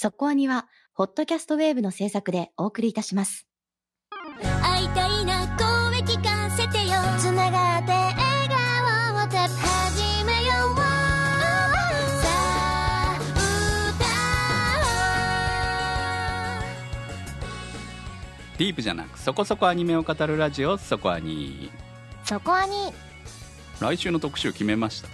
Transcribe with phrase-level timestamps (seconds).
[0.00, 3.48] そこアニは、ホットキャストウェーブの制作でお送りいたします。
[4.62, 6.92] 会いたいな声聞かせてよ。
[7.18, 8.16] つながって笑
[8.48, 10.76] 顔を始めよう。
[10.76, 10.84] さ
[12.28, 13.18] あ
[18.56, 21.72] ディープじゃなくそこそこアニメを語るラジオそこアニ
[22.24, 22.92] そこアニ
[23.80, 25.08] 来週の特集決めました。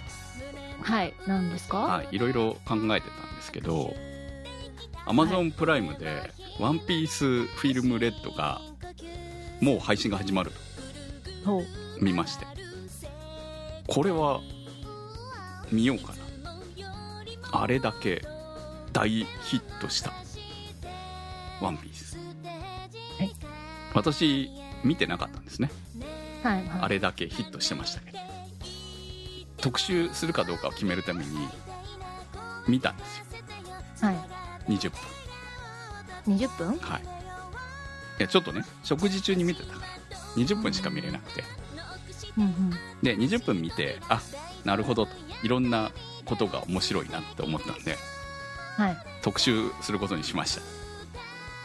[0.83, 1.77] はい何ですか？
[1.79, 3.91] はいいろいろ考えてたんですけど
[5.05, 8.61] Amazon プライムで「ワンピースフィルムレッドが
[9.61, 10.51] もう配信が始まる
[11.43, 11.61] と
[12.01, 12.45] 見まして。
[13.87, 14.41] これは
[15.71, 17.61] 見ようかな。
[17.61, 18.23] あれだけ
[18.91, 19.25] 大ヒ
[19.57, 20.11] ットした
[21.61, 22.17] 「ワンピース
[23.19, 23.35] はい
[23.93, 24.49] 私
[24.83, 25.71] 見てなかったんですね。
[26.43, 26.81] はいはい。
[26.81, 28.19] あれだけヒットしてましたけど。
[29.57, 31.47] 特集するかどうかを決めるために
[32.67, 33.25] 見たんですよ。
[34.01, 36.37] はい20分。
[36.37, 36.77] 20分？
[36.79, 37.01] はい。
[37.03, 40.17] いやちょっとね食事中に見てたから。
[40.35, 41.43] 20分しか見れなくて。
[42.37, 42.69] うんうん。
[43.01, 44.21] で20分見てあ
[44.63, 45.11] なるほどと。
[45.43, 45.91] いろんな
[46.25, 47.97] ことが面白いなって思ったんで
[48.77, 48.97] はい。
[49.21, 50.61] 特集することにしました。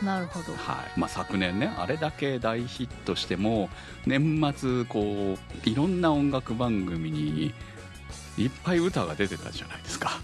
[0.05, 0.53] なるほど。
[0.56, 0.98] はい。
[0.98, 3.69] まあ、昨年ねあれだけ大ヒットしても
[4.06, 7.53] 年末こういろんな音楽番組に
[8.39, 10.21] いっぱい歌が出てたじゃないですか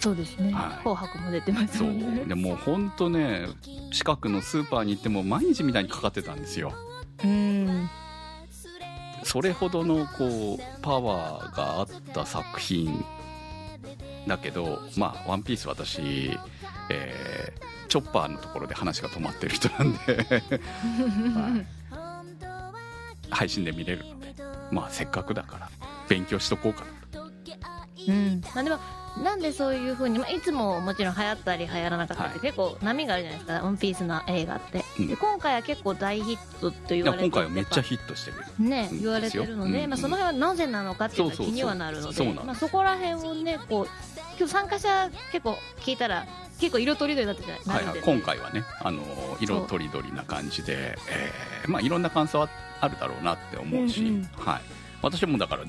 [0.00, 0.52] そうですね。
[0.52, 0.82] はい。
[0.82, 2.24] 紅白も出てますそうもんね。
[2.24, 3.46] でもう本当ね
[3.92, 6.72] 近くのスーパーに行っても毎日みたいにかかってたんですよ。
[7.22, 7.88] うん。
[9.22, 13.04] それほどのこうパワーがあった作品
[14.26, 16.38] だけどまあ「ワンピース私、
[16.88, 19.98] えーチョッパーのところで話が止まってる人なんで。
[23.30, 24.34] 配信で見れるので。
[24.70, 25.68] まあせっかくだから
[26.08, 26.99] 勉強しとこうかな
[28.08, 28.40] うん。
[28.54, 28.78] まあでも
[29.24, 32.48] なんでそういうふうに、まあ、いつももちろん流行ったり流行らなかったりってはい。
[32.52, 35.08] 結構波があるじゃないですか「ワンピースの映画って、うん。
[35.08, 38.68] で今回は結構大ヒットと言われて今回はめっちゃヒットしてるうん。
[38.68, 41.54] ね言われてるので、うんまあ、その辺はなぜなのかっていうのはそうそうそう。
[41.54, 43.88] 気にはなるのですでまあ、そこら辺をねこう
[44.38, 46.24] 今日参加者結構聞いたら
[46.60, 47.66] 結構色とりどりになってじゃない？
[47.66, 49.02] なはいはい、るんで、今回はねあの
[49.40, 52.48] 色とりどりな感じで、えーまあ、いろんな感想は
[52.80, 54.28] あるだろうなって思うし、うんうん。
[54.36, 54.60] はい、
[55.02, 55.64] 私もだから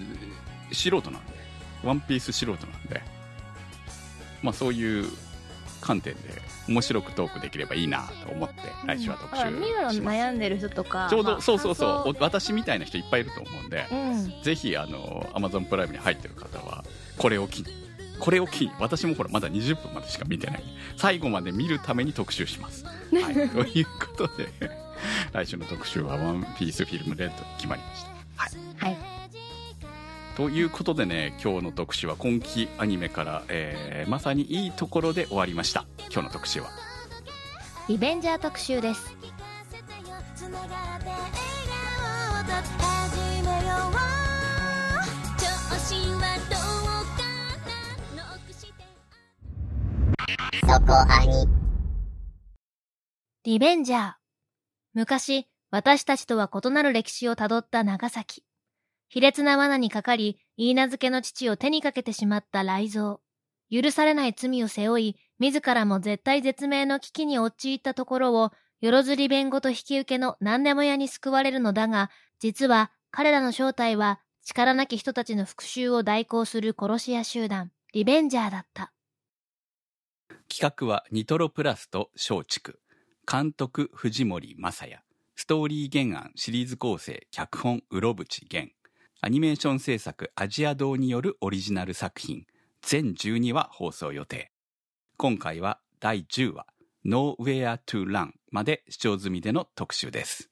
[0.71, 1.40] 素人なんで
[1.83, 3.01] ワンピース素人なんで、
[4.41, 5.05] まあ、そういう
[5.81, 6.19] 観点で
[6.67, 8.55] 面白くトークできればいいなと思って
[8.85, 14.43] 来週は特集します、悩んでる人とかちょうど、まあそうそうそう私みたいな人いっぱいいると思うんで、想うん。
[14.43, 16.83] ぜひあの Amazon プライムに入ってる方は
[17.17, 17.67] これを機に
[18.19, 20.63] これを機に私もほらまだ20分までしか見てない。
[20.97, 22.91] 最後まで見るために特集します、は
[23.31, 24.49] い、ということで
[25.33, 29.10] 来週の特集は「ワンピースフィルムレッド」決まりました、はい、はい
[30.35, 35.85] ということでね今日の特集は今期アニメから、えーまさにいいところで終わりました。
[36.11, 36.69] 今日の特集は。
[37.87, 39.15] リベンジャー特集です。
[53.43, 54.13] リベンジャー。
[54.93, 58.43] 昔私たちとは異なる歴史をたどった長崎
[59.13, 63.19] 卑劣な罠にかかり言い名付けの父を手にかけてしまった雷蔵
[63.69, 78.93] 許されない罪を背負い自らも絶対絶命の危機に陥ったところをよろずり弁護と引き受けの何でも屋に救われるのだが実は彼らの正体は力なき人たちの復讐を代行する殺し屋集団リベンジャーだった。
[80.49, 82.77] 企画はニトロプラスと松竹。
[83.29, 84.99] 監督藤森正也。
[85.35, 88.71] ストーリー原案シリーズ構成脚本うろぶち源
[89.23, 92.47] アニメーション制作アジア堂によるオリジナル作品。
[92.81, 94.51] 全12話放送予定。
[95.15, 96.65] 今回は第10話
[97.05, 100.49] Nowhere to Run まで視聴済みでの特集です。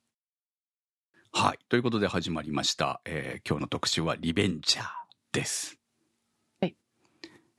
[1.31, 1.59] はい。
[1.68, 4.86] ということで始まりました、えー今日の特集はリベンジャー
[5.31, 5.80] です。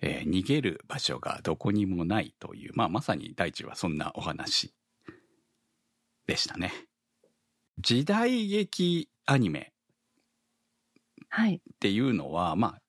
[0.00, 4.72] えー逃げる場所がどこにもないという、まあ、まさに大地はそんなお話
[6.28, 6.72] でしたね。
[7.80, 9.59] 時代劇アニメ。
[9.59, 9.72] はい
[11.30, 12.82] っていうのは、まあ、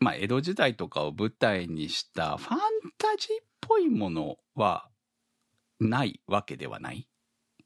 [0.00, 2.58] まあ、江戸時代とかを舞台にしたファン
[2.98, 4.88] タジーっぽいものは
[5.80, 7.06] ないわけではない。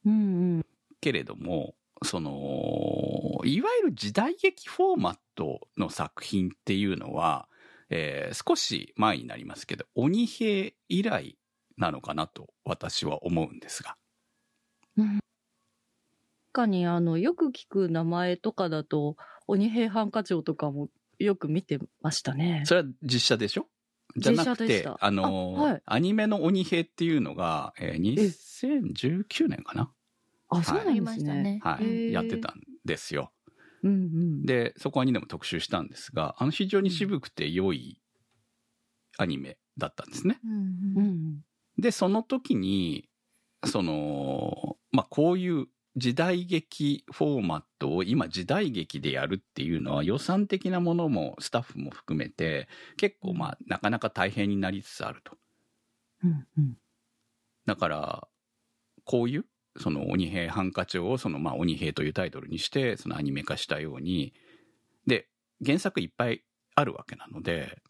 [0.05, 0.67] うんうん。
[1.01, 7.49] けれども、その、いわゆる時代劇フォーマットの作品っていうのは、
[7.91, 11.39] えー少し前になりますけど、鬼平以来
[11.79, 13.97] なのかなと私は思うんですが。
[14.97, 15.19] 確
[16.53, 19.17] かにあのよく聞く名前とかだと
[19.49, 22.63] 鬼平犯科帳とかもよく見てましたね。
[22.67, 23.67] それは実写でしょ？
[24.17, 28.01] じゃなくてあのーあはいアニメの鬼平っていうのが、えー
[28.63, 29.91] 2019年かな？
[30.51, 31.61] あ、そうなんですねましたね。。
[31.63, 33.33] はい、やってたんですよ。
[33.83, 34.43] うんうん。
[34.47, 38.01] で、そこはにでも特集したんですが、あの非常に渋くて良い
[39.19, 40.39] アニメだったんですね。
[40.45, 40.55] うんう
[40.97, 41.05] うん
[41.35, 41.41] ん
[41.79, 43.09] で、その時に、
[43.65, 45.67] その、まあ、こういう
[45.97, 55.37] 時代劇フォーマットを今時代劇でやるっていうのは予算的なものもスタッフも含めて結構まあなかなか大変になりつつあると。
[56.25, 56.77] うんうん。
[57.67, 58.29] だから、
[59.05, 59.45] こういう、
[59.77, 64.35] その鬼平犯科帳をそのまあ鬼平というタイトルにして、そのアニメ化したように、
[65.07, 65.29] で、
[65.65, 66.43] 原作いっぱい
[66.75, 67.81] あるわけなので、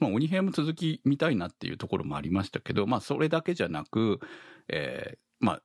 [0.00, 4.20] まあ鬼平も続き見たいなっていうところもありましたけど、まあそれだけじゃなく、
[4.68, 5.62] えーまあ、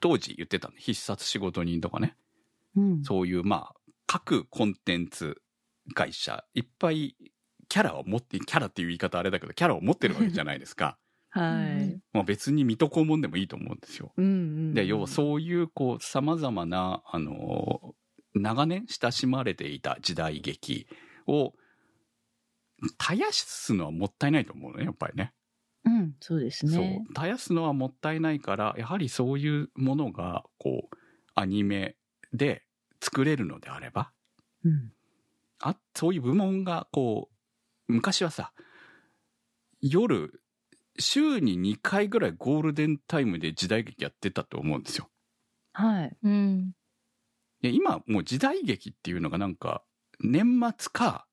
[0.00, 2.16] 当時言ってたの、必殺仕事人とかね、
[2.76, 3.04] うん。
[3.04, 3.74] そういうまあ、
[4.06, 5.40] 各コンテンツ
[5.94, 7.16] 会社、いっぱい
[7.68, 10.98] キャラを持って、キャラっていう言い方あれだけど、キャラを持ってるわけじゃないですか。
[11.30, 12.00] はい。
[12.12, 14.12] まあ別に水戸黄門でもいいと思うんですよ。
[14.16, 14.74] うんうん。
[14.74, 17.94] で、要はそういう、こう、様々な、あの、
[18.34, 20.86] 長年親しまれていた時代劇
[21.26, 21.52] を、
[22.98, 25.32] 絶やすのはもったいないと思うのね、やっぱりね。
[25.86, 26.72] うん、そうですね。
[26.72, 27.14] そう。
[27.14, 30.96] 絶やすのはもったいないから、やはりそういうものが、こう、
[31.34, 31.96] アニメ
[32.32, 32.64] で
[33.00, 34.12] 作れるのであれば、
[34.64, 34.92] うん。
[35.60, 37.30] あ、そういう部門が、こ
[37.88, 38.52] う、昔はさ、
[39.80, 40.42] 夜、
[40.98, 45.08] 週に2回ぐらいゴールデンタイムで時代劇やってたと思うんですよ。
[45.72, 46.16] はい。
[46.22, 46.72] うん。
[47.62, 49.82] で今もう時代劇っていうのがなんか
[50.20, 51.26] 年末か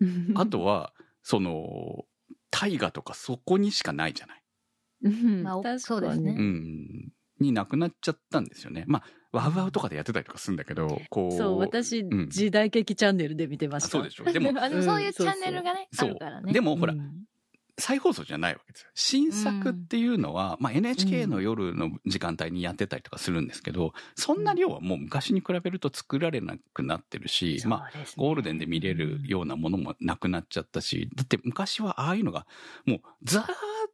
[0.34, 0.92] あとは
[1.22, 2.04] その
[2.50, 4.42] 大河とかそこにしかないじゃない。
[5.02, 7.12] うん、まあそうですねうん。
[7.40, 8.84] になくなっちゃったんですよね。
[8.86, 13.88] まあワウワウとかでやってたりとかするんだけどこうそう、私、ん時代劇チャンネルで見てました。
[13.88, 14.24] あそうでしょ。
[14.24, 14.52] でも
[14.82, 16.52] そういうチャンネルがね、そうあるからね。
[16.52, 17.24] でもほら、うん
[17.80, 18.90] 再放送じゃないわけですよ。
[18.94, 32.46] 新作っていうのは、まあ NHK の夜の時間帯にやってたりとかするんですけど、そんな量はもう昔に比べると作られなくなってるし、まあゴールデンで見れるようなものもなくなっちゃったし、だって昔はああいうのが
[32.86, 33.46] もうずーっ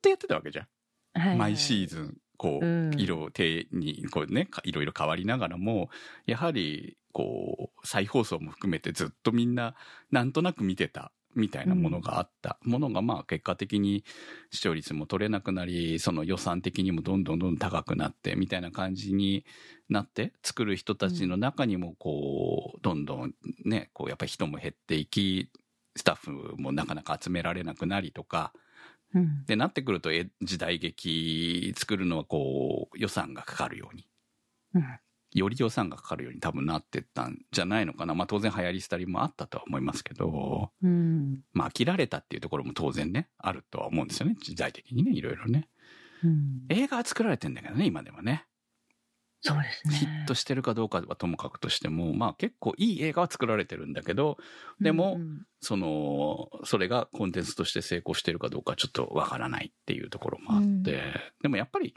[0.02, 0.64] とやってたわけじゃん。
[0.64, 5.88] はいはい毎シーズン、こう、うん色手に、こうね、かいろいろ変わりながらも、
[6.26, 9.74] やはり、こう、再放送も含めてずっとみんな、
[10.10, 11.12] なんとなく見てた。
[11.36, 14.04] みたいなものがあった、ものがまあ結果的に
[14.50, 19.44] 視聴率も取れなくなりその予算的にもどんどんどんどん高くなってみたいな感じに
[19.88, 23.34] なって作る人たちの中にもこうどんどん
[23.64, 25.50] ねこうやっぱり人も減っていき
[25.94, 28.52] スタッフもなかなか集められなくなりとか
[29.14, 29.44] うん。
[29.46, 34.06] でなってくるとえ時代劇作るのはこう予算がかかるように。
[34.74, 34.84] うん
[35.36, 38.14] より予算がかかるように多分なってったんじゃないのかな。
[38.14, 40.70] まあ当然流行り廃りもあったとは思いますけど。
[40.82, 41.40] うん。
[41.52, 44.36] まあ飽きられたっていうところも当然ねあるとは思うんですよね。
[44.40, 45.68] 時代的にねいろいろね。
[46.24, 46.64] うん。
[46.70, 48.46] 映画は作られてんだけどね今ではね。
[49.42, 49.94] そうですね。
[49.94, 54.38] ヒットしてるかどうかはともかくとしてもまあ結構いい映画は作られてるんだけど
[54.80, 60.82] でもうんそのそれがコンテンツとして成功してるかどうかちょっとわからないっていうところもあって、うん。
[61.42, 61.94] でもやっぱり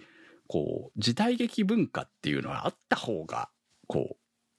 [0.49, 3.49] こう時代劇文化っていうのはあった方が
[3.87, 4.15] こう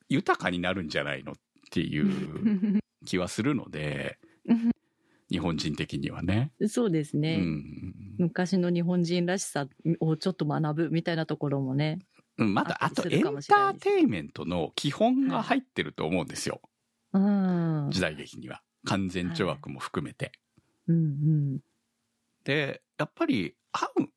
[0.08, 1.34] 豊かになるんじゃないのっ
[1.72, 4.18] ていう 気はするので
[5.30, 6.52] 日本人的にはね。
[6.68, 9.66] そうですね、うん昔の日本人らしさ
[10.00, 12.00] をちょっと学ぶみたいなところもね。
[12.36, 16.60] うん、まだあとエンターテインメントの基本が入ってると思うんですよ、
[17.14, 17.88] うん。
[17.90, 20.32] 時代劇には完全懲悪も含めて。
[20.86, 21.60] うんうん。
[22.44, 23.54] でやっぱり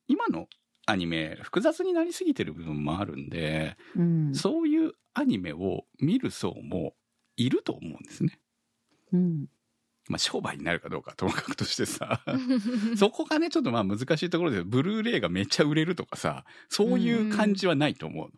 [0.06, 0.48] 今の
[0.86, 4.34] アニメ複雑になりすぎてる部分もあるんで、うん。
[4.34, 6.94] そういうアニメを見る層も
[7.36, 8.38] いると思うんですね。
[9.12, 9.46] うん。
[10.08, 12.22] まあ商売になるかどうかはともかくとしてさ
[12.96, 18.30] そこがねちょっとまあ難しいところでブルーレイがめっちゃ売れるとかさそういう感じはないと思う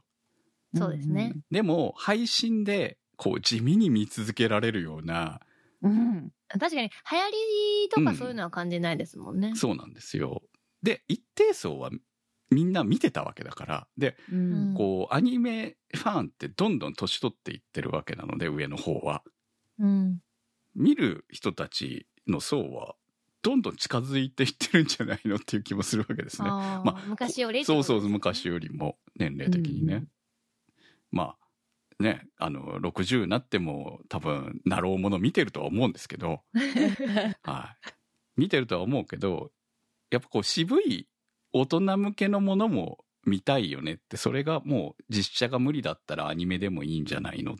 [0.76, 0.86] の。
[0.86, 1.34] そうですね。
[1.50, 5.40] でも配信でこう地味に見続けられるような
[5.82, 6.30] うん。
[6.48, 7.30] 確かに、流行
[7.82, 9.54] りとかそういうのは感じないですもんね。
[9.56, 10.42] そうなんですよ。
[10.82, 11.90] で一定層は
[12.50, 14.74] みんな見てたわけだからでうん。
[14.76, 19.22] こうアニメファンってどんどん年取っていってるわけなので上の方は
[19.78, 20.20] うん。
[20.74, 22.94] 見る人たちの層は
[23.42, 26.48] どんどん近づいていってるんじゃないのっていう気もするわけですね。
[26.48, 29.94] まあ昔よりそうそう昔よりも年齢的にね。
[29.94, 30.08] うん
[31.10, 31.36] ま
[32.00, 36.42] あねあの60になっても多分なろうもの見てるとは思うんですけど、
[37.42, 37.90] はい、
[38.36, 39.50] 見てるとは思うけど
[40.10, 41.08] やっぱこう渋い
[41.52, 47.56] 大人向けのものも見たいよねってそれがもう実写が無理だったらアニメでもいいんじゃないの？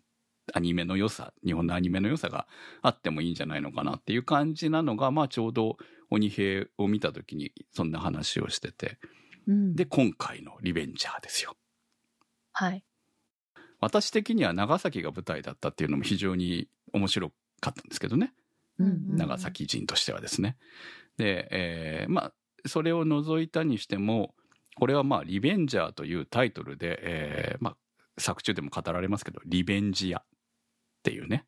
[0.55, 2.47] アニメの良さ日本のアニメの良さが
[2.83, 5.77] あってもいいんじゃないのかなっていう感じなのがまあちょうど
[6.09, 8.99] 鬼平を見た時にそんな話をしてて。
[9.49, 9.75] うん。
[9.75, 11.57] で今回の「リベンジャー」ですよ。
[12.53, 12.85] はい。
[13.81, 18.33] 私的には長崎が舞台だったっていうのも非常に面白かったんですけどね。
[18.79, 20.57] うんうん長崎人としてはですね。
[21.17, 22.33] で、えーまあ
[22.69, 24.35] それを除いたにしても
[24.77, 27.77] これはまあ「リベンジャー」というタイトルで、えーまあ、
[28.19, 30.25] 作中でも語られますけど「リベンジ屋」っ
[31.03, 31.47] ていうね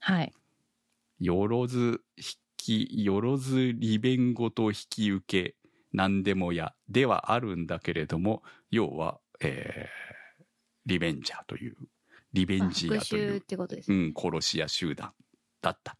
[0.00, 0.32] はい。
[1.20, 2.24] よろず引
[2.56, 5.56] きよろず利便ごと引き受け
[5.92, 10.08] 何でも屋ではあるんだけれども要は、えー
[10.88, 11.76] リベンジャーという
[12.32, 13.96] リベンジ復屋という讐ってことですね。
[13.96, 15.12] うん、殺し屋集団
[15.60, 15.96] だった。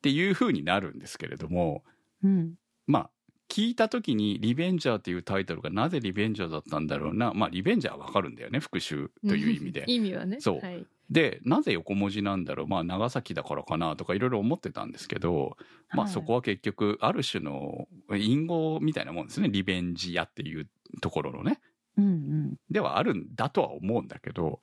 [0.00, 1.84] っていう風になるんですけれども、
[2.22, 2.54] うん。
[2.86, 3.10] まあ、
[3.48, 7.32] 聞いた時にリベンジャーっていうタイトルがなぜリベンジャーだったんだろうな。
[7.34, 8.60] まあ、リベンジャーはわかるんだよね。
[8.60, 9.84] 復讐という意味で。
[9.88, 10.40] 意味はね。
[10.40, 10.86] そうはい。
[11.10, 12.66] で、なぜ横文字なんだろう。
[12.68, 15.56] まあ、長崎だからかなとかいろいろ思ってたんですけど、
[15.92, 19.48] まあ、はいそこは結局、ある種の隠語みたいなもんですね。
[19.48, 20.68] リベンジ屋っていう
[21.00, 21.60] ところのね。
[21.96, 22.56] うんうん。
[22.70, 24.60] ではあるんだとは思うんだけど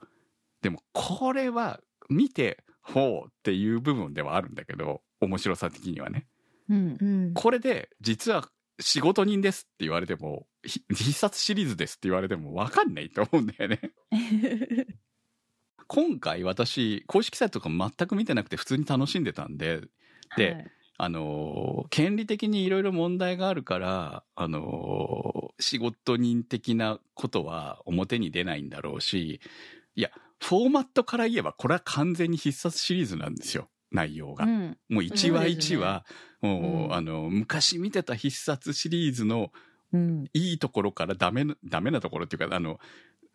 [0.62, 1.80] でもこれは
[2.10, 6.28] 見てほうっていう部分ではあるんだけど面白さ的にはね
[6.70, 7.06] うんう。
[7.06, 7.34] ん。
[7.34, 13.80] これで実は仕事人ですって言われてもひ必殺シリーズですって言われても分かんないと思うんだよね
[15.88, 19.82] 今回私公式サイトとか全く見てなくて普通に楽しんでたんで
[20.36, 29.42] ではいあのー権利的にいろいろ問題があるから、あのー仕事人的なことは表に出ないんだろうし、
[29.96, 34.46] いや、フォーマットから言えばこれは完全に必殺シリーズなんですよ、内容が。
[34.46, 34.78] うん。
[34.90, 36.06] もう1話そうですね1話、
[36.42, 39.52] もう、うんあの、昔見てた必殺シリーズの
[39.94, 40.26] うん。
[40.34, 42.80] いいところからダメな、ダメなところっていうか、あの、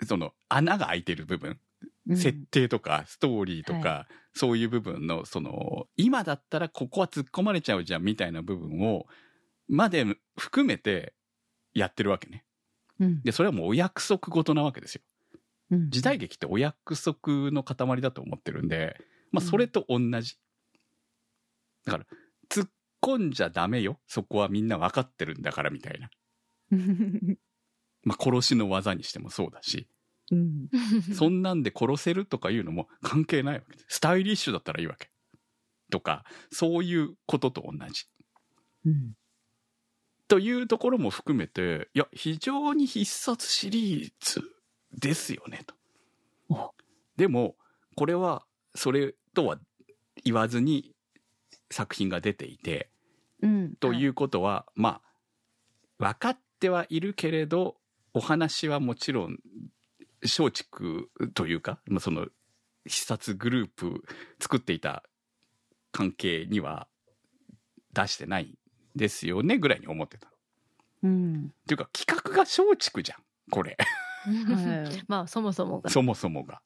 [0.06, 1.50] その穴が開いてる部分、
[2.06, 9.06] うん設定とかストーリーとか、はそういう部分のその今だったらここは突っ込まれちゃうじゃんみたいな部分を
[9.68, 10.04] まで
[10.36, 11.14] 含めて
[11.74, 12.44] やってるわけね。
[12.98, 15.02] うんでそれはもうお約束事なわけですよ。
[15.70, 19.00] うん時代劇ってお約束の塊だと思ってるんで、
[19.32, 20.36] まあ、それと同じ。
[21.84, 22.06] だから
[22.48, 22.70] 突っ
[23.00, 26.10] 込んじゃダメよそこはみんな分かってるんだからみたいな。
[28.04, 29.88] まあ、殺しの技にしてもそうだし。
[30.30, 30.68] うん。
[31.14, 33.96] そんなんで殺せるとかいうのも関係ないわけです。
[33.96, 35.10] スタイリッシュだったらいいわけ。
[35.90, 38.06] とか、そういうことと同じ。
[38.86, 39.16] うん。
[40.28, 44.42] というところも含めて、いや、非常に必殺シリーズ
[44.92, 45.74] ですよね、と
[46.48, 46.74] お。
[47.16, 47.56] でも、
[47.96, 49.58] これは、それとは
[50.24, 50.94] 言わずに
[51.70, 52.90] 作品が出ていて、
[53.42, 53.74] うん。
[53.76, 55.00] ということは、ま
[55.98, 57.76] あ、分かってはいるけれど、
[58.14, 59.38] お話はもちろん、
[60.22, 62.26] 松竹というか、まあ、その、
[62.84, 64.02] 必殺グループ
[64.40, 65.04] 作っていた
[65.92, 66.88] 関係には
[67.92, 68.58] 出してないん
[68.96, 70.28] ですよね、ぐらいに思ってた。
[70.28, 70.30] っ
[71.04, 71.52] うん。
[71.66, 73.76] ていうか、企画が松竹じゃん、これ。
[73.78, 75.90] はい まあ、そもそもが。
[75.90, 76.62] そもそもが。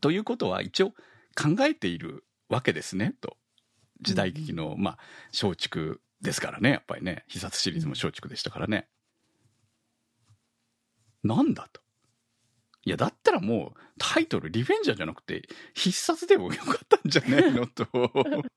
[0.00, 0.94] ということは、一応
[1.34, 3.36] 考えているわけですね、と。
[4.00, 4.98] 時代劇の、まあ、
[5.32, 7.24] 松竹ですからね、やっぱりね。
[7.28, 8.88] 必殺シリーズも松竹でしたからね。
[11.22, 11.80] なんだと。
[12.84, 17.86] いや、だったらもう、タイトル、リベンジャーじゃなくて、必殺でもよかったんじゃないのと。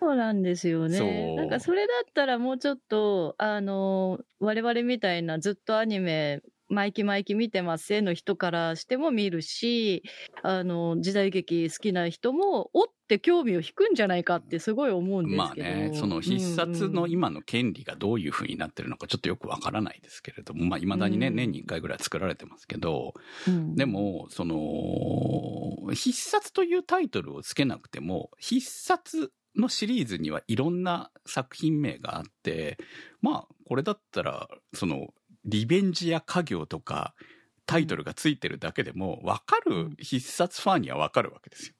[0.00, 1.34] そうなんですよね。
[1.36, 7.86] なんかそれだったらもうちょっと、あの、我々みたいなずっとアニメ、毎期毎期見てます。
[7.86, 10.02] せの人からしても見るし、
[10.42, 15.68] あの、時代劇好きな人も、おって興味を引くんじゃないかってすごい思うんですけど。
[15.68, 21.36] まあね、その必殺のうん今の権利がどういう風になってるのかちょっとよくわからないですけれども、まあ未だにね、うん。
[21.36, 23.14] 年に1回ぐらい作られてますけど、
[23.46, 23.74] うん。
[23.74, 32.78] で、も、その、必殺というタイトルをつけなくても、必殺のシリーズにはいろんな作品名があって、
[33.20, 35.08] まあ、これだったら、その、
[35.44, 37.14] リベンジや家業とか、
[37.66, 41.74] タイトルがついてるだけでも、わかる必殺ファンにはわかるわけですよ。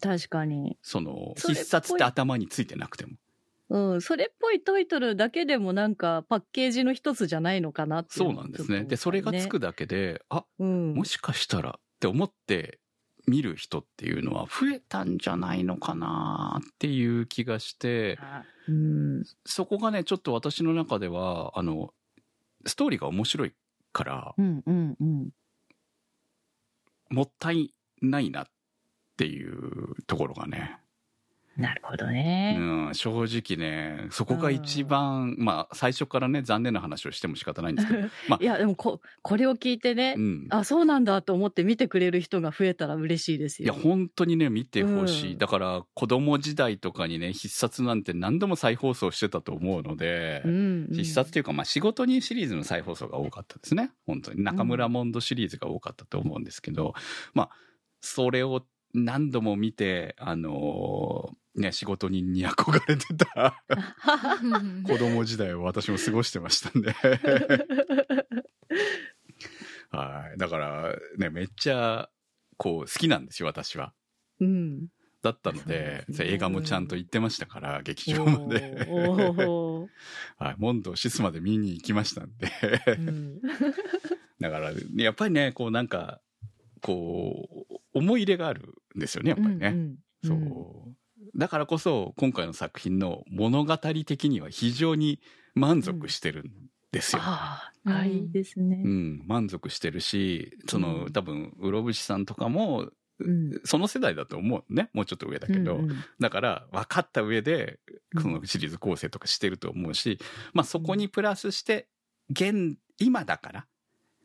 [0.00, 0.76] 確かに。
[0.82, 3.12] その、そ必殺って頭についてなくても。
[3.70, 8.68] うん、それっぽいタイトルだけでもなんかパッケージの一つじゃないのかなっていそうなんですね。
[8.68, 12.80] ちょっとで、それがつねくだけで、あ、うん、もしかしたらって思って
[13.28, 18.18] 見る人っていうのは増えたんじゃないのかなっていう気がして、
[18.66, 21.94] うん、そこがね、ちょっと私の中では、あの、
[22.66, 23.54] ストーリーが面白い
[23.92, 25.30] から、うん、うん、うん。
[27.10, 28.46] もったいないなっ
[29.16, 30.78] ていうところがね、
[31.56, 32.56] なるほどね。
[32.58, 40.46] うん、正直ね、そこが一番、まあ、最初からね、残念な話をしても仕方ないんですけど、 まあいや、でもこ、これを聞いてね、うん。
[40.50, 43.80] あ、そうなんだと思って見てくれる人が増えたら嬉しいですいや、よ。
[43.80, 45.32] 本当にね、見てほしい。
[45.32, 53.90] うんだから、子供時代とかにね、必殺なんて何度も再放送してたと思うので、うんうん必殺というか、まあ、仕事人シリーズの再放送が多かったですね。
[54.06, 54.42] 本当に。
[54.42, 56.94] 中村モンドシリーズが多かったと思うんですけど、
[57.34, 57.50] まあ、
[58.00, 63.56] それを何度も見て、あのーね、仕事人に憧れてた
[64.86, 66.94] 子供時代を私も過ごしてましたんで。
[69.90, 70.38] はい。
[70.38, 72.08] だから、ね、めっちゃ、
[72.56, 73.92] こう、好きなんですよ、私は。
[74.38, 74.86] うん。
[75.22, 78.86] だったので、そうですね映画もちゃんと行ってましたから、劇場まで。
[80.38, 80.54] はい。
[80.58, 82.46] モンドシスまで見に行きましたんで。
[82.46, 83.40] ーうん
[84.40, 86.22] だから、やっぱりね、こうなんか、
[86.80, 89.68] こう、思い入れがあるんですよね、やっぱりね。
[89.68, 90.96] うんそううん。
[91.36, 95.20] だからこそ、今回の作品の物語的には非常に
[95.54, 96.50] 満足してるん
[96.92, 97.22] ですよ。
[97.24, 98.88] あうんあ、いいですねう。
[98.88, 104.88] ん、満足してるし、その、うん多分、うろぶしさんとかも、うんその世代だと思うね。
[104.94, 105.76] もうちょっと上だけど。
[105.76, 107.78] うんうんだから、分かった上で、
[108.14, 110.18] うんそのシリーズ構成とかしてると思うし、
[110.52, 111.88] まあそこにプラスして、
[112.30, 113.66] 現、今だから、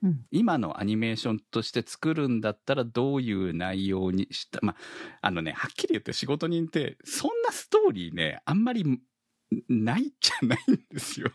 [0.05, 4.75] うん今のアニメーションとして作るんだったらどういう内容にした、まあ、
[5.21, 9.00] あのね、はっきり言って仕事人って、そんなストーリーね、あんまりん
[9.67, 11.31] ないじゃないんですよ。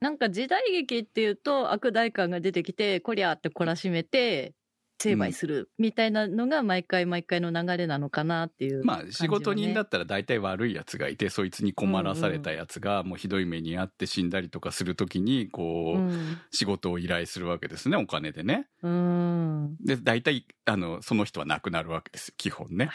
[0.00, 4.54] なんか時代劇っていうと悪代官が出てきてこりゃーって懲らしめて
[5.00, 16.38] 成敗するみたいなのが毎回毎回の流れなのかなっていう、まあ仕事人だっったら大体悪いやつがいて、そいつに困らされたやつがもうひどい目にあって死んだりとかするときに、こう、うん。
[16.50, 18.68] 仕事を依頼するわけですね、お金でね。
[18.82, 19.76] うん。
[19.80, 22.90] で、大体、あの、その人は亡くなるわけですよ、基本ね。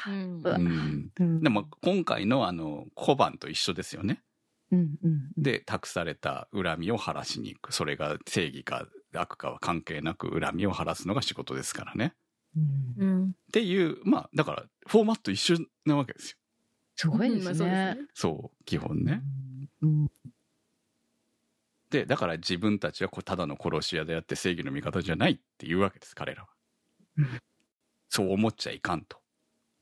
[1.20, 4.22] でも、今回のあの、小判と一緒ですよね。
[4.72, 5.44] うんうん。
[5.44, 7.74] で、託された恨みを晴らしに行く。
[7.74, 12.14] それが正義か悪かは関係なく恨みを晴らすのが仕事ですからね。
[12.56, 16.38] うんうんっていう、まあ、だから、フォーマット一緒なわけですよ。
[16.96, 17.98] すごいですねね。
[18.14, 19.22] そう、基本ね。
[19.82, 20.12] うん
[21.90, 26.50] で、だから自分たちはこうただの殺し屋であって正義の味方じゃないっていうわけです、彼らは
[27.18, 27.28] うん。
[28.10, 29.18] そう思っちゃいかんと。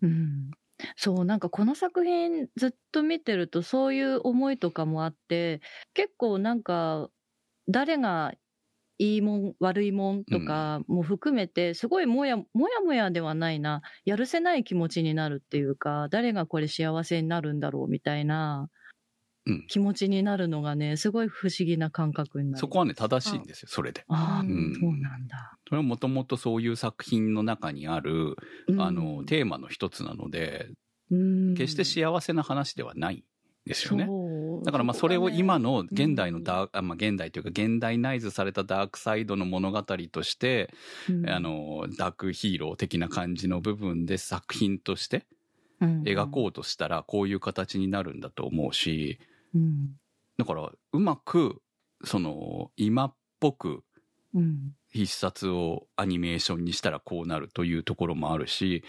[0.01, 0.51] うん
[0.97, 5.61] そうなんかこの作品ずっと見てるとそういう思いとかもあって
[5.93, 7.09] 結構なんか
[7.69, 8.33] 誰が
[8.99, 18.69] いいもん悪いもんとかも含めてすごいもやもやもやではないなやるせない気持ちになるっていうか誰がこれ幸せになるんだろうみたいな
[19.45, 22.59] うん気持ちになるのがねすごい不思議な感覚になる。
[22.59, 24.05] そこはね、正しいんですよ、それで。
[24.07, 25.57] ああ、うんそうなんだ。
[25.67, 28.35] それはもともとそういう作品の中にある、
[28.67, 30.69] うんあの、テーマの一つなので、
[31.11, 33.23] うん決して幸せな話ではないん
[33.65, 34.07] ですよね。
[34.65, 36.43] だからまあそれを今の現代のうん。
[36.43, 40.73] ダー、あまあ現代というか現代ナイズされたダークサイドの物語として、
[41.09, 41.29] うん。
[41.29, 45.25] あの、ダークヒーロー的な感じの部分で作品として
[45.81, 46.01] うん。
[46.03, 49.19] 描こうとしたらこういう形になるんだと思うし、
[49.55, 49.95] うん。
[50.37, 51.61] だからうまく、
[52.03, 53.83] その、今っぽく
[54.33, 54.75] うん。
[54.91, 58.83] 必殺をアニメーションにしたらこうなるというところもあるし、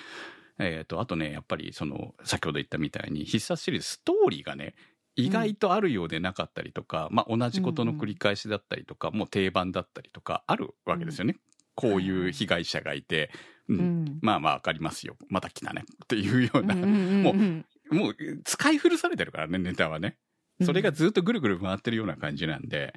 [0.59, 4.75] えっ、と、あとね、やっぱりその、先ほど言ったみたいに必殺シリーズストーリーがね、
[5.17, 11.37] 意外とあるようでなかったりとか、まあ同じことの繰り返しだったりとか、もう定番だったりとかあるわけですよね。
[11.75, 13.31] こういう被害者がいて、
[13.69, 15.17] うんうんまあまあわかりますよ。
[15.29, 15.85] また来たね。
[16.05, 20.17] っていうような、うんうんもううんもう使い古されてるからね、ネタはね。
[20.63, 22.95] それがずっとぐるぐる回ってるような感じなんで、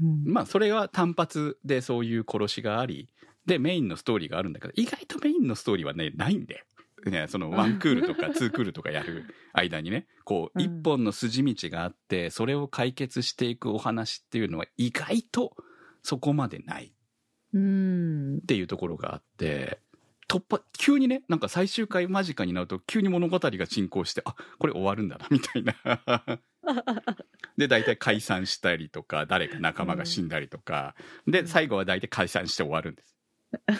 [0.00, 3.08] うんまあそれは単発でそういう殺しがあり、
[3.46, 6.64] でメインのストーリーがあるんだけど、意外とメインのストーリーはね、ないんで。
[7.10, 15.56] ね、そのワンクールとかツークールとかやる間にね、こううん一本の筋道があって、それを解決していくお話っていうのは意外と
[16.02, 16.92] そこまでない
[17.54, 19.78] うんっていうところがあって、
[20.28, 25.74] 突破、急にね、なんか最終回間近になると急に物語が進行して、あ、これ終わるんだな、みたいな。
[27.56, 30.94] で、大体解散したりとか、誰か仲間が死んだりとか、
[31.26, 33.16] で、最後は大体解散して終わるんです。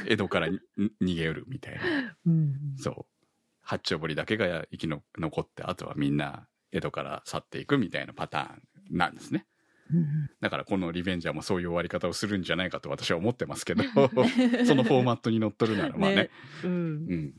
[0.06, 0.58] 江戸からに
[1.02, 1.80] 逃げ寄るみたいな。
[2.26, 3.17] うんそう。
[3.68, 9.44] 八丁堀だけが生きの残って、あとはみんな江戸から去っていくみたいなパターンなんですね。
[9.92, 10.07] うん
[10.40, 13.83] だからこのリベンジャーもそういう終わり方をするんじゃないかと私は思ってますけど、
[14.64, 16.16] そのフォーマットにのっとるならまあね。
[16.16, 16.31] ね。
[16.62, 16.70] うん。
[16.70, 17.35] うん。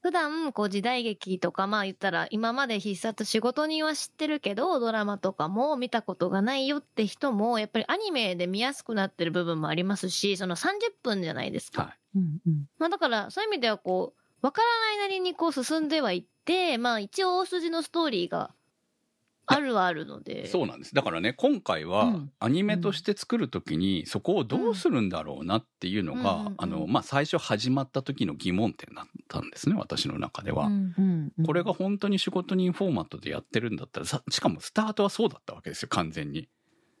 [0.00, 11.82] 普段、こう時代劇とか、まあ言ったら、今まで必殺仕事人は知ってるけど、ドラマとかも見たことがないよって人も、やっぱりアニメで見やすくなってる部分もありますし、その30分じゃないですか。
[11.82, 12.18] はい。
[12.18, 12.38] うん。
[12.46, 12.66] うん。
[12.78, 18.50] まあだから、そういう意味ではこう、わからないなりにこう進んではいって、まあ一応大筋のストーリーが
[19.46, 20.46] あるはあるので。
[20.48, 20.94] そうなんです。
[20.94, 30.66] だからね、今回はうんアニメとして作るときに、そこをどうするんだろうなっていうのが、あの、まあ、最初始まった時の疑問点だったんですね、私の中では。
[30.66, 36.50] うんうんうんこれが本当に仕事人フォーマットでやってるんだったら、さしかもスタートはそうだったわけですよ、完全に。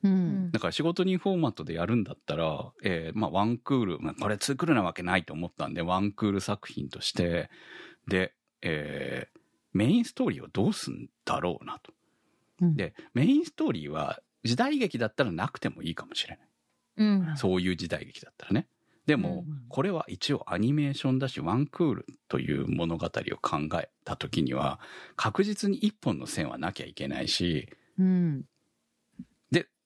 [0.04, 7.50] ううんんだから仕事人フォーマットでやるんだったら、えーまあ、ワンクール、まあ、これツークールなわけないと思ったんで、ワンクール作品として、
[8.06, 9.40] で、えー
[9.74, 11.92] メインストーリーをどうすんだろうなと。
[12.62, 16.48] うんで、メインストーリーは時代劇だったらなくてもいいかもしれない。
[16.98, 17.36] うん。
[17.36, 18.68] そういう時代劇だったらね。
[19.06, 23.10] でも、うんこれは一応アニメーションだし、ワンクールという物語を
[23.42, 24.78] 考えた時には、
[25.16, 28.46] 確実に一本の線はなきゃいけないし、うんで、